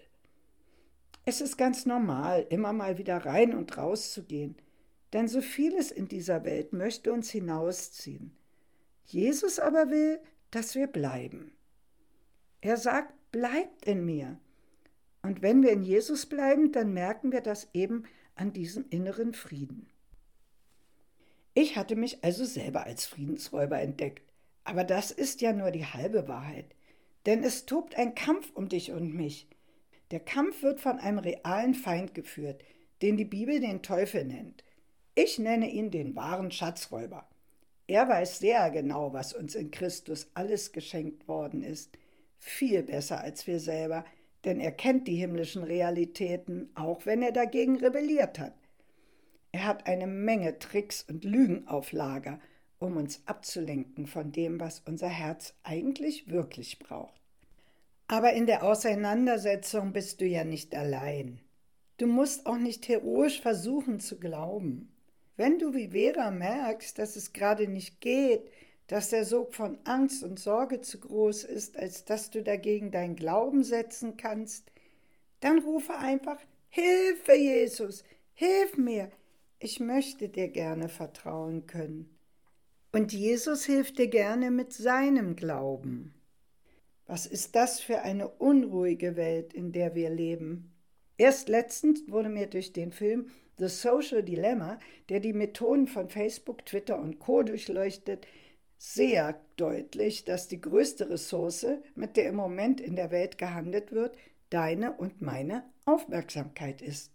Es 1.25 1.41
ist 1.41 1.57
ganz 1.57 1.87
normal, 1.87 2.45
immer 2.51 2.71
mal 2.71 2.99
wieder 2.99 3.25
rein 3.25 3.55
und 3.55 3.75
raus 3.75 4.13
zu 4.13 4.25
gehen, 4.25 4.55
denn 5.11 5.27
so 5.27 5.41
vieles 5.41 5.89
in 5.89 6.07
dieser 6.07 6.45
Welt 6.45 6.71
möchte 6.71 7.11
uns 7.11 7.31
hinausziehen. 7.31 8.37
Jesus 9.05 9.57
aber 9.57 9.89
will, 9.89 10.19
dass 10.51 10.75
wir 10.75 10.85
bleiben. 10.85 11.51
Er 12.61 12.77
sagt, 12.77 13.11
bleibt 13.31 13.87
in 13.87 14.05
mir. 14.05 14.37
Und 15.23 15.41
wenn 15.41 15.63
wir 15.63 15.71
in 15.71 15.81
Jesus 15.81 16.27
bleiben, 16.27 16.71
dann 16.71 16.93
merken 16.93 17.31
wir 17.31 17.41
das 17.41 17.69
eben 17.73 18.03
an 18.35 18.53
diesem 18.53 18.85
inneren 18.91 19.33
Frieden. 19.33 19.89
Ich 21.55 21.75
hatte 21.75 21.95
mich 21.95 22.23
also 22.23 22.45
selber 22.45 22.83
als 22.83 23.07
Friedensräuber 23.07 23.81
entdeckt, 23.81 24.31
aber 24.63 24.83
das 24.83 25.09
ist 25.09 25.41
ja 25.41 25.53
nur 25.53 25.71
die 25.71 25.87
halbe 25.87 26.27
Wahrheit. 26.27 26.75
Denn 27.25 27.43
es 27.43 27.65
tobt 27.65 27.95
ein 27.95 28.15
Kampf 28.15 28.51
um 28.53 28.69
dich 28.69 28.91
und 28.91 29.13
mich. 29.13 29.47
Der 30.11 30.19
Kampf 30.19 30.63
wird 30.63 30.79
von 30.79 30.99
einem 30.99 31.19
realen 31.19 31.73
Feind 31.73 32.13
geführt, 32.13 32.63
den 33.01 33.17
die 33.17 33.25
Bibel 33.25 33.59
den 33.59 33.81
Teufel 33.81 34.25
nennt. 34.25 34.63
Ich 35.15 35.39
nenne 35.39 35.69
ihn 35.69 35.91
den 35.91 36.15
wahren 36.15 36.51
Schatzräuber. 36.51 37.27
Er 37.87 38.07
weiß 38.07 38.39
sehr 38.39 38.69
genau, 38.71 39.13
was 39.13 39.33
uns 39.33 39.55
in 39.55 39.71
Christus 39.71 40.31
alles 40.33 40.71
geschenkt 40.71 41.27
worden 41.27 41.63
ist, 41.63 41.97
viel 42.37 42.83
besser 42.83 43.21
als 43.21 43.45
wir 43.47 43.59
selber, 43.59 44.05
denn 44.45 44.59
er 44.59 44.71
kennt 44.71 45.07
die 45.07 45.15
himmlischen 45.15 45.63
Realitäten, 45.63 46.69
auch 46.73 47.05
wenn 47.05 47.21
er 47.21 47.31
dagegen 47.31 47.77
rebelliert 47.77 48.39
hat. 48.39 48.53
Er 49.51 49.65
hat 49.65 49.87
eine 49.87 50.07
Menge 50.07 50.57
Tricks 50.59 51.03
und 51.07 51.25
Lügen 51.25 51.67
auf 51.67 51.91
Lager, 51.91 52.39
um 52.81 52.97
uns 52.97 53.21
abzulenken 53.25 54.07
von 54.07 54.31
dem, 54.31 54.59
was 54.59 54.81
unser 54.85 55.07
Herz 55.07 55.53
eigentlich 55.63 56.29
wirklich 56.29 56.79
braucht. 56.79 57.21
Aber 58.07 58.33
in 58.33 58.47
der 58.47 58.63
Auseinandersetzung 58.63 59.93
bist 59.93 60.19
du 60.19 60.25
ja 60.25 60.43
nicht 60.43 60.75
allein. 60.75 61.39
Du 61.97 62.07
musst 62.07 62.47
auch 62.47 62.57
nicht 62.57 62.87
heroisch 62.87 63.39
versuchen 63.39 63.99
zu 63.99 64.19
glauben. 64.19 64.91
Wenn 65.37 65.59
du 65.59 65.73
wie 65.75 65.89
Vera 65.89 66.31
merkst, 66.31 66.97
dass 66.97 67.15
es 67.15 67.33
gerade 67.33 67.67
nicht 67.67 68.01
geht, 68.01 68.49
dass 68.87 69.09
der 69.09 69.25
Sog 69.25 69.53
von 69.53 69.77
Angst 69.85 70.23
und 70.23 70.39
Sorge 70.39 70.81
zu 70.81 70.99
groß 70.99 71.43
ist, 71.43 71.77
als 71.77 72.03
dass 72.03 72.31
du 72.31 72.41
dagegen 72.41 72.91
deinen 72.91 73.15
Glauben 73.15 73.63
setzen 73.63 74.17
kannst, 74.17 74.71
dann 75.39 75.59
rufe 75.59 75.93
einfach 75.95 76.39
Hilfe, 76.69 77.35
Jesus, 77.35 78.03
hilf 78.33 78.75
mir, 78.75 79.11
ich 79.59 79.79
möchte 79.79 80.29
dir 80.29 80.47
gerne 80.47 80.89
vertrauen 80.89 81.67
können. 81.67 82.09
Und 82.93 83.13
Jesus 83.13 83.65
hilft 83.65 83.99
dir 83.99 84.07
gerne 84.07 84.51
mit 84.51 84.73
seinem 84.73 85.37
Glauben. 85.37 86.13
Was 87.05 87.25
ist 87.25 87.55
das 87.55 87.79
für 87.79 88.01
eine 88.01 88.27
unruhige 88.27 89.15
Welt, 89.15 89.53
in 89.53 89.71
der 89.71 89.95
wir 89.95 90.09
leben? 90.09 90.73
Erst 91.17 91.49
letztens 91.49 92.03
wurde 92.07 92.29
mir 92.29 92.47
durch 92.47 92.73
den 92.73 92.91
Film 92.91 93.29
The 93.57 93.67
Social 93.67 94.23
Dilemma, 94.23 94.79
der 95.07 95.19
die 95.19 95.33
Methoden 95.33 95.87
von 95.87 96.09
Facebook, 96.09 96.65
Twitter 96.65 96.99
und 96.99 97.19
Co 97.19 97.43
durchleuchtet, 97.43 98.27
sehr 98.77 99.39
deutlich, 99.55 100.25
dass 100.25 100.47
die 100.47 100.59
größte 100.59 101.09
Ressource, 101.09 101.67
mit 101.95 102.17
der 102.17 102.27
im 102.27 102.35
Moment 102.35 102.81
in 102.81 102.95
der 102.95 103.11
Welt 103.11 103.37
gehandelt 103.37 103.91
wird, 103.91 104.17
deine 104.49 104.93
und 104.93 105.21
meine 105.21 105.63
Aufmerksamkeit 105.85 106.81
ist. 106.81 107.11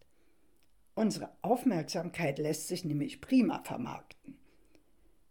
Unsere 0.95 1.31
Aufmerksamkeit 1.43 2.39
lässt 2.39 2.69
sich 2.69 2.85
nämlich 2.85 3.21
prima 3.21 3.63
vermarkten. 3.65 4.39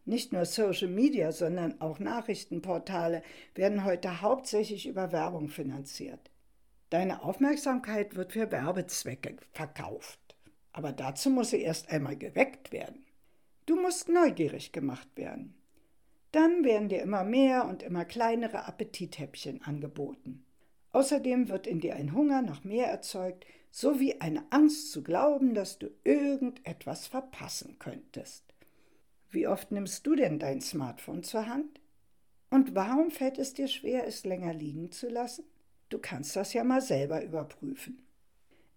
Nicht 0.05 0.31
nur 0.31 0.45
Social 0.45 0.87
Media, 0.87 1.31
sondern 1.31 1.81
auch 1.81 1.97
Nachrichtenportale 1.97 3.23
werden 3.55 3.83
heute 3.83 4.21
hauptsächlich 4.21 4.87
über 4.87 5.11
Werbung 5.11 5.49
finanziert. 5.49 6.31
Deine 6.91 7.23
Aufmerksamkeit 7.23 8.15
wird 8.15 8.33
für 8.33 8.51
Werbezwecke 8.51 9.35
verkauft. 9.51 10.19
Aber 10.71 10.91
dazu 10.91 11.31
muss 11.31 11.49
sie 11.49 11.61
erst 11.61 11.89
einmal 11.89 12.15
geweckt 12.17 12.71
werden. 12.71 13.03
Du 13.65 13.81
musst 13.81 14.07
neugierig 14.07 14.71
gemacht 14.71 15.07
werden. 15.15 15.55
Dann 16.31 16.63
werden 16.63 16.89
dir 16.89 17.01
immer 17.01 17.23
mehr 17.23 17.65
und 17.65 17.81
immer 17.81 18.05
kleinere 18.05 18.65
Appetithäppchen 18.65 19.63
angeboten. 19.63 20.45
Außerdem 20.91 21.49
wird 21.49 21.65
in 21.65 21.79
dir 21.79 21.95
ein 21.95 22.13
Hunger 22.13 22.43
nach 22.43 22.63
mehr 22.63 22.87
erzeugt, 22.87 23.45
sowie 23.71 24.19
eine 24.19 24.45
Angst 24.51 24.91
zu 24.91 25.01
glauben, 25.01 25.55
dass 25.55 25.79
du 25.79 25.89
irgendetwas 26.03 27.07
verpassen 27.07 27.79
könntest. 27.79 28.44
Wie 29.29 29.47
oft 29.47 29.71
nimmst 29.71 30.05
du 30.07 30.15
denn 30.15 30.39
dein 30.39 30.61
Smartphone 30.61 31.23
zur 31.23 31.47
Hand? 31.47 31.79
Und 32.49 32.75
warum 32.75 33.11
fällt 33.11 33.37
es 33.37 33.53
dir 33.53 33.67
schwer, 33.67 34.07
es 34.07 34.25
länger 34.25 34.53
liegen 34.53 34.91
zu 34.91 35.09
lassen? 35.09 35.43
Du 35.89 35.99
kannst 35.99 36.35
das 36.35 36.53
ja 36.53 36.63
mal 36.63 36.81
selber 36.81 37.23
überprüfen. 37.23 38.01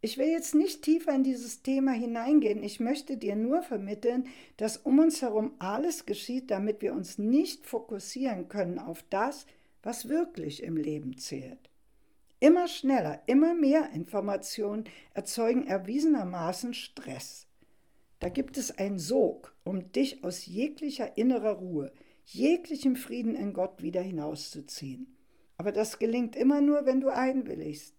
Ich 0.01 0.17
will 0.17 0.29
jetzt 0.29 0.55
nicht 0.55 0.83
tiefer 0.83 1.13
in 1.13 1.25
dieses 1.25 1.63
Thema 1.63 1.91
hineingehen. 1.91 2.63
Ich 2.63 2.79
möchte 2.79 3.17
dir 3.17 3.35
nur 3.35 3.63
vermitteln, 3.63 4.29
dass 4.57 4.77
um 4.77 5.01
uns 5.01 5.23
herum 5.23 5.55
alles 5.59 6.07
geschieht, 6.07 6.53
damit 6.53 6.83
wir 6.83 6.93
uns 6.93 7.19
nicht 7.19 7.67
fokussieren 7.67 8.49
können 8.49 8.79
auf 8.79 9.05
das, 9.11 9.47
was 9.83 10.09
wirklich 10.09 10.63
im 10.63 10.77
Leben 10.77 11.19
zählt. 11.19 11.69
Immer 12.39 12.69
schneller, 12.69 13.23
immer 13.27 13.55
mehr 13.55 13.91
Informationen 13.93 14.85
erzeugen 15.15 15.67
erwiesenermaßen 15.67 16.75
Stress. 16.75 17.48
Da 18.19 18.29
gibt 18.29 18.57
es 18.59 18.77
einen 18.79 18.99
Sog, 18.99 19.55
um 19.65 19.93
dich 19.93 20.25
aus 20.25 20.47
jeglicher 20.47 21.17
innerer 21.17 21.53
Ruhe, 21.53 21.93
jeglichem 22.25 22.97
Frieden 22.97 23.35
in 23.35 23.53
Gott 23.53 23.83
wieder 23.83 24.03
hinauszuziehen. 24.03 25.17
Aber 25.57 25.73
das 25.73 25.99
gelingt 25.99 26.37
immer 26.37 26.61
nur, 26.61 26.87
wenn 26.87 27.01
du 27.01 27.09
einwilligst 27.09 27.99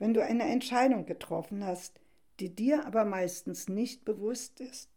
wenn 0.00 0.14
du 0.14 0.24
eine 0.24 0.44
Entscheidung 0.44 1.06
getroffen 1.06 1.64
hast, 1.64 2.00
die 2.40 2.52
dir 2.52 2.86
aber 2.86 3.04
meistens 3.04 3.68
nicht 3.68 4.04
bewusst 4.04 4.60
ist. 4.60 4.88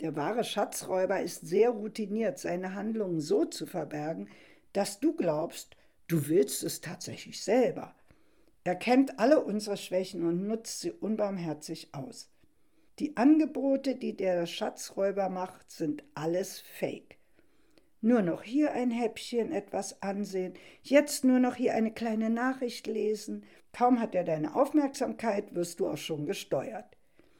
Der 0.00 0.16
wahre 0.16 0.42
Schatzräuber 0.42 1.20
ist 1.20 1.46
sehr 1.46 1.68
routiniert, 1.68 2.38
seine 2.38 2.74
Handlungen 2.74 3.20
so 3.20 3.44
zu 3.44 3.66
verbergen, 3.66 4.28
dass 4.72 5.00
du 5.00 5.14
glaubst, 5.14 5.76
du 6.08 6.28
willst 6.28 6.64
es 6.64 6.80
tatsächlich 6.80 7.44
selber. 7.44 7.94
Er 8.64 8.74
kennt 8.74 9.18
alle 9.18 9.44
unsere 9.44 9.76
Schwächen 9.76 10.26
und 10.26 10.46
nutzt 10.46 10.80
sie 10.80 10.92
unbarmherzig 10.92 11.94
aus. 11.94 12.30
Die 13.00 13.16
Angebote, 13.16 13.94
die 13.94 14.14
der 14.14 14.44
Schatzräuber 14.44 15.30
macht, 15.30 15.70
sind 15.70 16.04
alles 16.12 16.60
Fake. 16.60 17.16
Nur 18.02 18.20
noch 18.20 18.42
hier 18.42 18.72
ein 18.72 18.90
Häppchen 18.90 19.52
etwas 19.52 20.02
ansehen, 20.02 20.52
jetzt 20.82 21.24
nur 21.24 21.38
noch 21.38 21.54
hier 21.54 21.72
eine 21.72 21.92
kleine 21.92 22.28
Nachricht 22.28 22.86
lesen, 22.86 23.44
Kaum 23.72 24.00
hat 24.00 24.14
er 24.14 24.24
deine 24.24 24.54
Aufmerksamkeit, 24.54 25.54
wirst 25.54 25.80
du 25.80 25.88
auch 25.88 25.96
schon 25.96 26.26
gesteuert. 26.26 26.98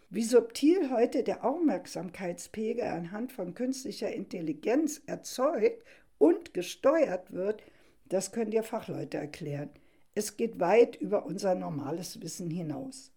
Wie 0.08 0.24
subtil 0.24 0.90
heute 0.90 1.24
der 1.24 1.44
Aufmerksamkeitspegel 1.44 2.84
anhand 2.84 3.30
von 3.30 3.52
künstlicher 3.52 4.10
Intelligenz 4.10 5.02
erzeugt 5.04 5.84
und 6.16 6.54
gesteuert 6.54 7.34
wird, 7.34 7.62
das 8.06 8.32
können 8.32 8.50
dir 8.50 8.62
Fachleute 8.62 9.18
erklären. 9.18 9.68
Es 10.14 10.38
geht 10.38 10.58
weit 10.58 10.96
über 10.96 11.26
unser 11.26 11.54
normales 11.54 12.22
Wissen 12.22 12.48
hinaus. 12.50 13.12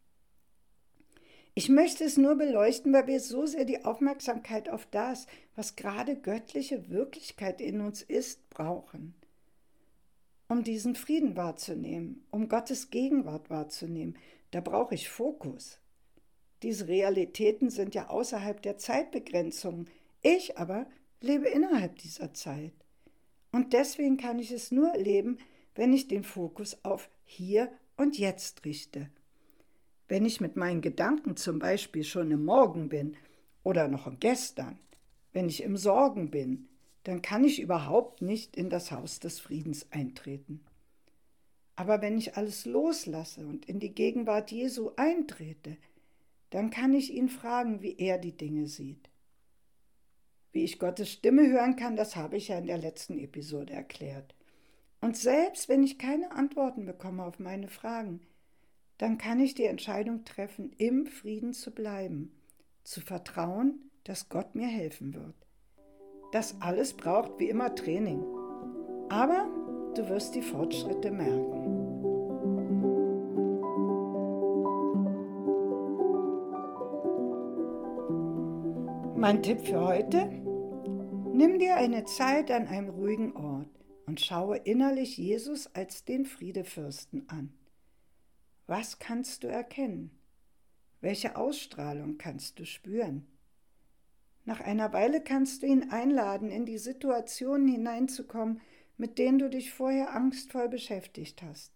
Ich 1.55 1.69
möchte 1.69 2.03
es 2.03 2.17
nur 2.17 2.35
beleuchten, 2.35 2.93
weil 2.93 3.07
wir 3.07 3.19
so 3.19 3.45
sehr 3.45 3.65
die 3.65 3.85
Aufmerksamkeit 3.85 4.69
auf 4.69 4.87
das, 4.89 5.27
was 5.55 5.75
gerade 5.75 6.15
göttliche 6.15 6.89
Wirklichkeit 6.89 7.61
in 7.61 7.81
uns 7.81 8.01
ist, 8.01 8.49
brauchen 8.49 9.13
um 10.53 10.63
diesen 10.63 10.95
Frieden 10.95 11.35
wahrzunehmen, 11.35 12.23
um 12.29 12.47
Gottes 12.47 12.91
Gegenwart 12.91 13.49
wahrzunehmen, 13.49 14.17
da 14.51 14.61
brauche 14.61 14.93
ich 14.93 15.09
Fokus. 15.09 15.79
Diese 16.61 16.87
Realitäten 16.87 17.69
sind 17.69 17.95
ja 17.95 18.07
außerhalb 18.07 18.61
der 18.61 18.77
Zeitbegrenzung. 18.77 19.87
Ich 20.21 20.57
aber 20.57 20.85
lebe 21.21 21.47
innerhalb 21.47 21.97
dieser 21.97 22.33
Zeit. 22.33 22.73
Und 23.51 23.73
deswegen 23.73 24.17
kann 24.17 24.39
ich 24.39 24.51
es 24.51 24.71
nur 24.71 24.89
erleben, 24.89 25.39
wenn 25.75 25.91
ich 25.91 26.07
den 26.07 26.23
Fokus 26.23 26.77
auf 26.83 27.09
hier 27.25 27.71
und 27.97 28.17
jetzt 28.17 28.63
richte. 28.63 29.09
Wenn 30.07 30.25
ich 30.25 30.41
mit 30.41 30.55
meinen 30.55 30.81
Gedanken 30.81 31.35
zum 31.37 31.59
Beispiel 31.59 32.03
schon 32.03 32.31
im 32.31 32.45
Morgen 32.45 32.89
bin 32.89 33.15
oder 33.63 33.87
noch 33.87 34.11
gestern, 34.19 34.79
wenn 35.31 35.49
ich 35.49 35.63
im 35.63 35.77
Sorgen 35.77 36.29
bin, 36.29 36.67
dann 37.03 37.21
kann 37.21 37.43
ich 37.43 37.61
überhaupt 37.61 38.21
nicht 38.21 38.55
in 38.55 38.69
das 38.69 38.91
Haus 38.91 39.19
des 39.19 39.39
Friedens 39.39 39.91
eintreten. 39.91 40.61
Aber 41.75 42.01
wenn 42.01 42.17
ich 42.17 42.37
alles 42.37 42.65
loslasse 42.65 43.45
und 43.45 43.65
in 43.65 43.79
die 43.79 43.93
Gegenwart 43.93 44.51
Jesu 44.51 44.91
eintrete, 44.95 45.77
dann 46.49 46.69
kann 46.69 46.93
ich 46.93 47.11
ihn 47.11 47.29
fragen, 47.29 47.81
wie 47.81 47.97
er 47.97 48.19
die 48.19 48.37
Dinge 48.37 48.67
sieht. 48.67 49.09
Wie 50.51 50.63
ich 50.63 50.77
Gottes 50.77 51.11
Stimme 51.11 51.49
hören 51.49 51.75
kann, 51.75 51.95
das 51.95 52.15
habe 52.15 52.37
ich 52.37 52.49
ja 52.49 52.59
in 52.59 52.67
der 52.67 52.77
letzten 52.77 53.17
Episode 53.17 53.73
erklärt. 53.73 54.35
Und 55.01 55.17
selbst 55.17 55.67
wenn 55.67 55.83
ich 55.83 55.97
keine 55.97 56.31
Antworten 56.31 56.85
bekomme 56.85 57.25
auf 57.25 57.39
meine 57.39 57.67
Fragen, 57.67 58.21
dann 58.97 59.17
kann 59.17 59.39
ich 59.39 59.55
die 59.55 59.65
Entscheidung 59.65 60.23
treffen, 60.25 60.71
im 60.77 61.05
Frieden 61.05 61.53
zu 61.53 61.71
bleiben, 61.71 62.31
zu 62.83 63.01
vertrauen, 63.01 63.91
dass 64.03 64.29
Gott 64.29 64.55
mir 64.55 64.67
helfen 64.67 65.13
wird. 65.13 65.35
Das 66.31 66.61
alles 66.61 66.93
braucht 66.93 67.39
wie 67.39 67.49
immer 67.49 67.73
Training. 67.75 68.23
Aber 69.09 69.47
du 69.95 70.09
wirst 70.09 70.35
die 70.35 70.41
Fortschritte 70.41 71.11
merken. 71.11 71.73
Mein 79.15 79.41
Tipp 79.41 79.61
für 79.61 79.79
heute? 79.79 80.29
Nimm 81.33 81.57
dir 81.57 81.75
eine 81.77 82.03
Zeit 82.03 82.51
an 82.51 82.67
einem 82.67 82.89
ruhigen 82.89 83.35
Ort 83.35 83.69
und 84.05 84.19
schaue 84.19 84.57
innerlich 84.57 85.17
Jesus 85.17 85.67
als 85.73 86.03
den 86.03 86.25
Friedefürsten 86.25 87.29
an. 87.29 87.53
Was 88.67 88.99
kannst 88.99 89.43
du 89.43 89.47
erkennen? 89.47 90.11
Welche 91.01 91.35
Ausstrahlung 91.35 92.17
kannst 92.17 92.59
du 92.59 92.65
spüren? 92.65 93.27
Nach 94.45 94.61
einer 94.61 94.93
Weile 94.93 95.21
kannst 95.21 95.63
du 95.63 95.67
ihn 95.67 95.89
einladen, 95.89 96.49
in 96.49 96.65
die 96.65 96.77
Situationen 96.77 97.67
hineinzukommen, 97.67 98.61
mit 98.97 99.17
denen 99.17 99.39
du 99.39 99.49
dich 99.49 99.73
vorher 99.73 100.13
angstvoll 100.13 100.69
beschäftigt 100.69 101.41
hast. 101.41 101.71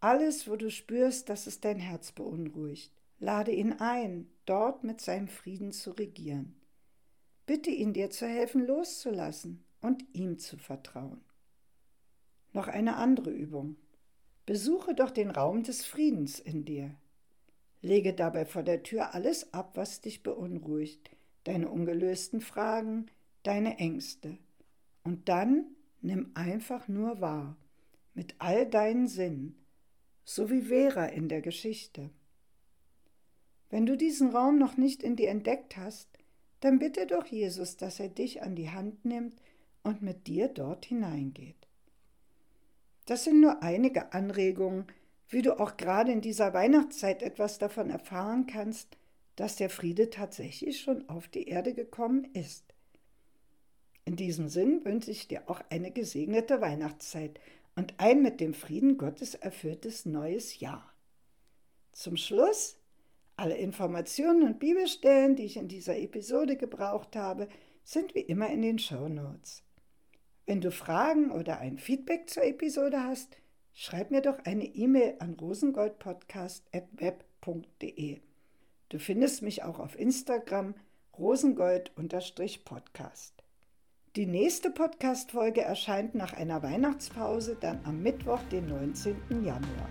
Alles, 0.00 0.48
wo 0.48 0.56
du 0.56 0.70
spürst, 0.70 1.28
dass 1.28 1.46
es 1.46 1.60
dein 1.60 1.78
Herz 1.78 2.12
beunruhigt, 2.12 2.92
lade 3.18 3.52
ihn 3.52 3.74
ein, 3.74 4.30
dort 4.46 4.84
mit 4.84 5.00
seinem 5.00 5.28
Frieden 5.28 5.72
zu 5.72 5.90
regieren. 5.90 6.56
Bitte 7.46 7.70
ihn 7.70 7.92
dir 7.92 8.10
zu 8.10 8.26
helfen, 8.26 8.66
loszulassen 8.66 9.64
und 9.80 10.04
ihm 10.14 10.38
zu 10.38 10.56
vertrauen. 10.56 11.20
Noch 12.52 12.68
eine 12.68 12.96
andere 12.96 13.30
Übung. 13.30 13.76
Besuche 14.50 14.94
doch 14.96 15.12
den 15.12 15.30
Raum 15.30 15.62
des 15.62 15.84
Friedens 15.84 16.40
in 16.40 16.64
dir. 16.64 16.96
Lege 17.82 18.14
dabei 18.14 18.44
vor 18.44 18.64
der 18.64 18.82
Tür 18.82 19.14
alles 19.14 19.54
ab, 19.54 19.76
was 19.76 20.00
dich 20.00 20.24
beunruhigt, 20.24 21.08
deine 21.44 21.68
ungelösten 21.68 22.40
Fragen, 22.40 23.06
deine 23.44 23.78
Ängste. 23.78 24.38
Und 25.04 25.28
dann 25.28 25.66
nimm 26.00 26.32
einfach 26.34 26.88
nur 26.88 27.20
wahr, 27.20 27.56
mit 28.12 28.34
all 28.40 28.66
deinen 28.66 29.06
Sinnen, 29.06 29.54
so 30.24 30.50
wie 30.50 30.62
Vera 30.62 31.06
in 31.06 31.28
der 31.28 31.42
Geschichte. 31.42 32.10
Wenn 33.68 33.86
du 33.86 33.96
diesen 33.96 34.30
Raum 34.30 34.58
noch 34.58 34.76
nicht 34.76 35.04
in 35.04 35.14
dir 35.14 35.30
entdeckt 35.30 35.76
hast, 35.76 36.08
dann 36.58 36.80
bitte 36.80 37.06
doch 37.06 37.26
Jesus, 37.26 37.76
dass 37.76 38.00
er 38.00 38.08
dich 38.08 38.42
an 38.42 38.56
die 38.56 38.70
Hand 38.70 39.04
nimmt 39.04 39.40
und 39.84 40.02
mit 40.02 40.26
dir 40.26 40.48
dort 40.48 40.86
hineingeht. 40.86 41.59
Das 43.06 43.24
sind 43.24 43.40
nur 43.40 43.62
einige 43.62 44.12
Anregungen, 44.12 44.86
wie 45.28 45.42
du 45.42 45.58
auch 45.58 45.76
gerade 45.76 46.12
in 46.12 46.20
dieser 46.20 46.52
Weihnachtszeit 46.52 47.22
etwas 47.22 47.58
davon 47.58 47.90
erfahren 47.90 48.46
kannst, 48.46 48.96
dass 49.36 49.56
der 49.56 49.70
Friede 49.70 50.10
tatsächlich 50.10 50.80
schon 50.80 51.08
auf 51.08 51.28
die 51.28 51.48
Erde 51.48 51.72
gekommen 51.72 52.28
ist. 52.34 52.74
In 54.04 54.16
diesem 54.16 54.48
Sinn 54.48 54.84
wünsche 54.84 55.10
ich 55.10 55.28
dir 55.28 55.48
auch 55.48 55.60
eine 55.70 55.92
gesegnete 55.92 56.60
Weihnachtszeit 56.60 57.38
und 57.76 57.94
ein 57.98 58.22
mit 58.22 58.40
dem 58.40 58.54
Frieden 58.54 58.98
Gottes 58.98 59.34
erfülltes 59.34 60.04
neues 60.04 60.58
Jahr. 60.58 60.92
Zum 61.92 62.16
Schluss 62.16 62.76
alle 63.36 63.56
Informationen 63.56 64.42
und 64.42 64.58
Bibelstellen, 64.58 65.36
die 65.36 65.44
ich 65.44 65.56
in 65.56 65.68
dieser 65.68 65.96
Episode 65.96 66.56
gebraucht 66.56 67.16
habe, 67.16 67.48
sind 67.84 68.14
wie 68.14 68.20
immer 68.20 68.50
in 68.50 68.62
den 68.62 68.78
Show 68.78 69.08
Notes. 69.08 69.62
Wenn 70.50 70.60
du 70.60 70.72
Fragen 70.72 71.30
oder 71.30 71.60
ein 71.60 71.78
Feedback 71.78 72.28
zur 72.28 72.42
Episode 72.42 73.04
hast, 73.04 73.36
schreib 73.72 74.10
mir 74.10 74.20
doch 74.20 74.44
eine 74.44 74.64
E-Mail 74.64 75.14
an 75.20 75.34
rosengoldpodcast.web.de. 75.34 78.18
Du 78.88 78.98
findest 78.98 79.42
mich 79.42 79.62
auch 79.62 79.78
auf 79.78 79.96
Instagram 79.96 80.74
rosengold-podcast. 81.16 83.44
Die 84.16 84.26
nächste 84.26 84.70
Podcast-Folge 84.70 85.60
erscheint 85.60 86.16
nach 86.16 86.32
einer 86.32 86.64
Weihnachtspause 86.64 87.56
dann 87.60 87.78
am 87.84 88.02
Mittwoch, 88.02 88.40
den 88.50 88.66
19. 88.66 89.44
Januar. 89.44 89.88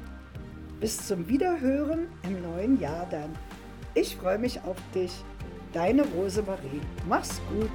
Bis 0.82 1.08
zum 1.08 1.30
Wiederhören 1.30 2.10
im 2.24 2.42
neuen 2.42 2.82
Jahr 2.82 3.08
dann. 3.10 3.34
Ich 3.96 4.18
freue 4.18 4.40
mich 4.40 4.60
auf 4.64 4.76
dich. 4.94 5.24
Deine 5.72 6.06
Rosemarie. 6.06 6.82
Mach's 7.08 7.40
gut. 7.50 7.72